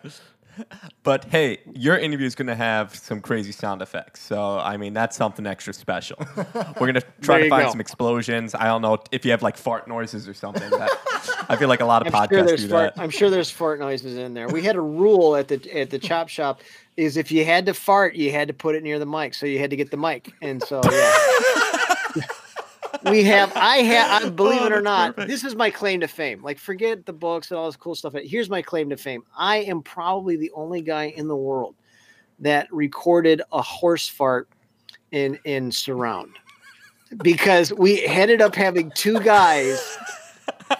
[1.02, 4.20] But hey, your interview is going to have some crazy sound effects.
[4.20, 6.16] So, I mean, that's something extra special.
[6.54, 7.70] We're going to try to find go.
[7.72, 8.54] some explosions.
[8.54, 10.70] I don't know if you have like fart noises or something.
[10.70, 10.90] That,
[11.48, 13.02] I feel like a lot of I'm podcasts there's do fart, that.
[13.02, 14.48] I'm sure there's fart noises in there.
[14.48, 16.60] We had a rule at the at the chop shop
[16.96, 19.46] is if you had to fart, you had to put it near the mic, so
[19.46, 21.12] you had to get the mic, and so yeah.
[23.11, 25.30] we have I have I believe Oh, it or not, perfect.
[25.30, 26.42] this is my claim to fame.
[26.42, 28.14] Like forget the books and all this cool stuff.
[28.22, 29.22] Here's my claim to fame.
[29.36, 31.74] I am probably the only guy in the world
[32.40, 34.49] that recorded a horse fart
[35.12, 36.36] in in surround.
[37.22, 39.97] Because we ended up having two guys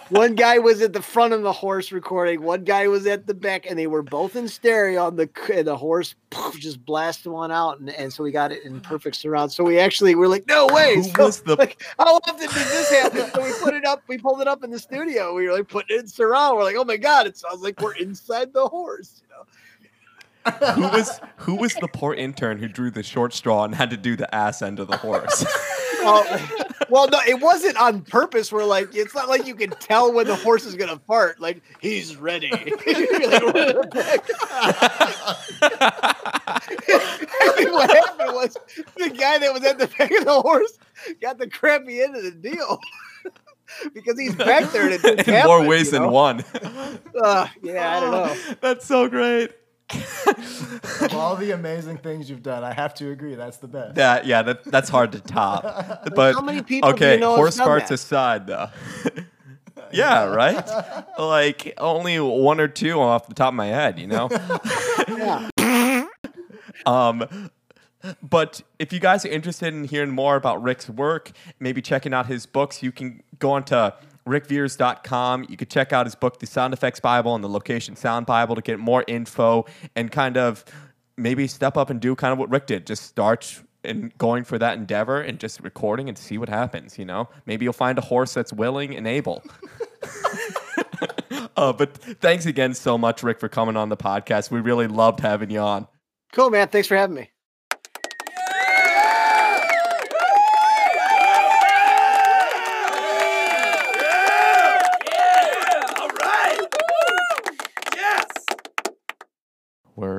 [0.09, 2.41] one guy was at the front of the horse recording.
[2.41, 5.07] One guy was at the back, and they were both in stereo.
[5.07, 8.51] And the and the horse poof, just blasted one out, and, and so we got
[8.51, 9.51] it in perfect surround.
[9.51, 10.95] So we actually were like, no way.
[10.95, 13.29] Who So, was the- like, how often did this happen?
[13.33, 14.03] So we put it up.
[14.07, 15.33] We pulled it up in the studio.
[15.33, 16.57] We were like putting it in surround.
[16.57, 19.21] We're like, oh my god, it sounds like we're inside the horse.
[19.23, 20.73] You know.
[20.75, 23.97] who was who was the poor intern who drew the short straw and had to
[23.97, 25.43] do the ass end of the horse?
[26.05, 28.51] Oh, well, no, it wasn't on purpose.
[28.51, 31.39] We're like, it's not like you can tell when the horse is gonna fart.
[31.39, 32.47] Like he's ready.
[32.85, 34.21] You're like, "We're in the.
[37.37, 38.57] I think what happened was
[38.95, 40.77] the guy that was at the back of the horse
[41.21, 42.79] got the crappy end of the deal
[43.93, 46.43] because he's back there and it in happen, more ways you than one.
[47.21, 48.55] Uh, yeah, I don't know.
[48.61, 49.51] That's so great.
[49.93, 53.95] Of all the amazing things you've done, I have to agree that's the best.
[53.95, 55.63] That yeah, that, that's hard to top.
[56.15, 57.95] But How many people do you okay, know have horse done farts that?
[57.95, 58.69] aside, though.
[59.91, 60.67] yeah, right.
[61.19, 64.29] like only one or two off the top of my head, you know.
[65.07, 65.49] Yeah.
[66.85, 67.49] Um,
[68.21, 72.27] but if you guys are interested in hearing more about Ric's work, maybe checking out
[72.27, 73.91] his books, you can go onto
[74.27, 75.45] ricviers.com.
[75.49, 78.55] You could check out his book, The Sound Effects Bible and the Location Sound Bible
[78.55, 79.65] to get more info
[79.95, 80.65] and kind of
[81.17, 82.85] maybe step up and do kind of what Ric did.
[82.87, 87.05] Just start and going for that endeavor and just recording and see what happens, you
[87.05, 87.29] know?
[87.45, 89.43] Maybe you'll find a horse that's willing and able.
[91.55, 94.49] uh, but thanks again so much, Ric, for coming on the podcast.
[94.49, 95.87] We really loved having you on.
[96.33, 96.67] Cool, man.
[96.67, 97.29] Thanks for having me.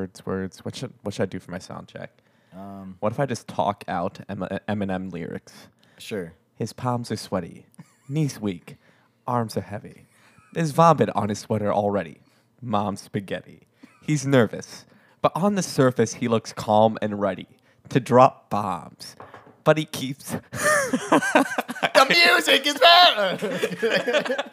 [0.06, 0.64] Words, words.
[0.64, 2.10] What should what should I do for my sound check?
[2.54, 5.66] Um, What if I just talk out M- Eminem lyrics?
[5.98, 6.32] sure.
[6.54, 7.66] His palms are sweaty,
[8.08, 8.76] knees weak,
[9.26, 10.06] arms are heavy.
[10.52, 12.20] There's vomit on his sweater already.
[12.62, 13.66] Mom's spaghetti.
[14.00, 14.86] He's nervous,
[15.22, 17.48] but on the surface he looks calm and ready
[17.88, 19.16] to drop bombs.
[19.64, 24.44] But he keeps The music is better.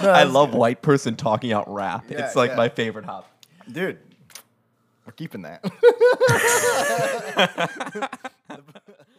[0.00, 2.06] I love white person talking out rap.
[2.08, 2.56] Yeah, it's like yeah.
[2.56, 3.28] my favorite hop.
[3.70, 3.98] Dude,
[5.10, 5.64] We're keeping that.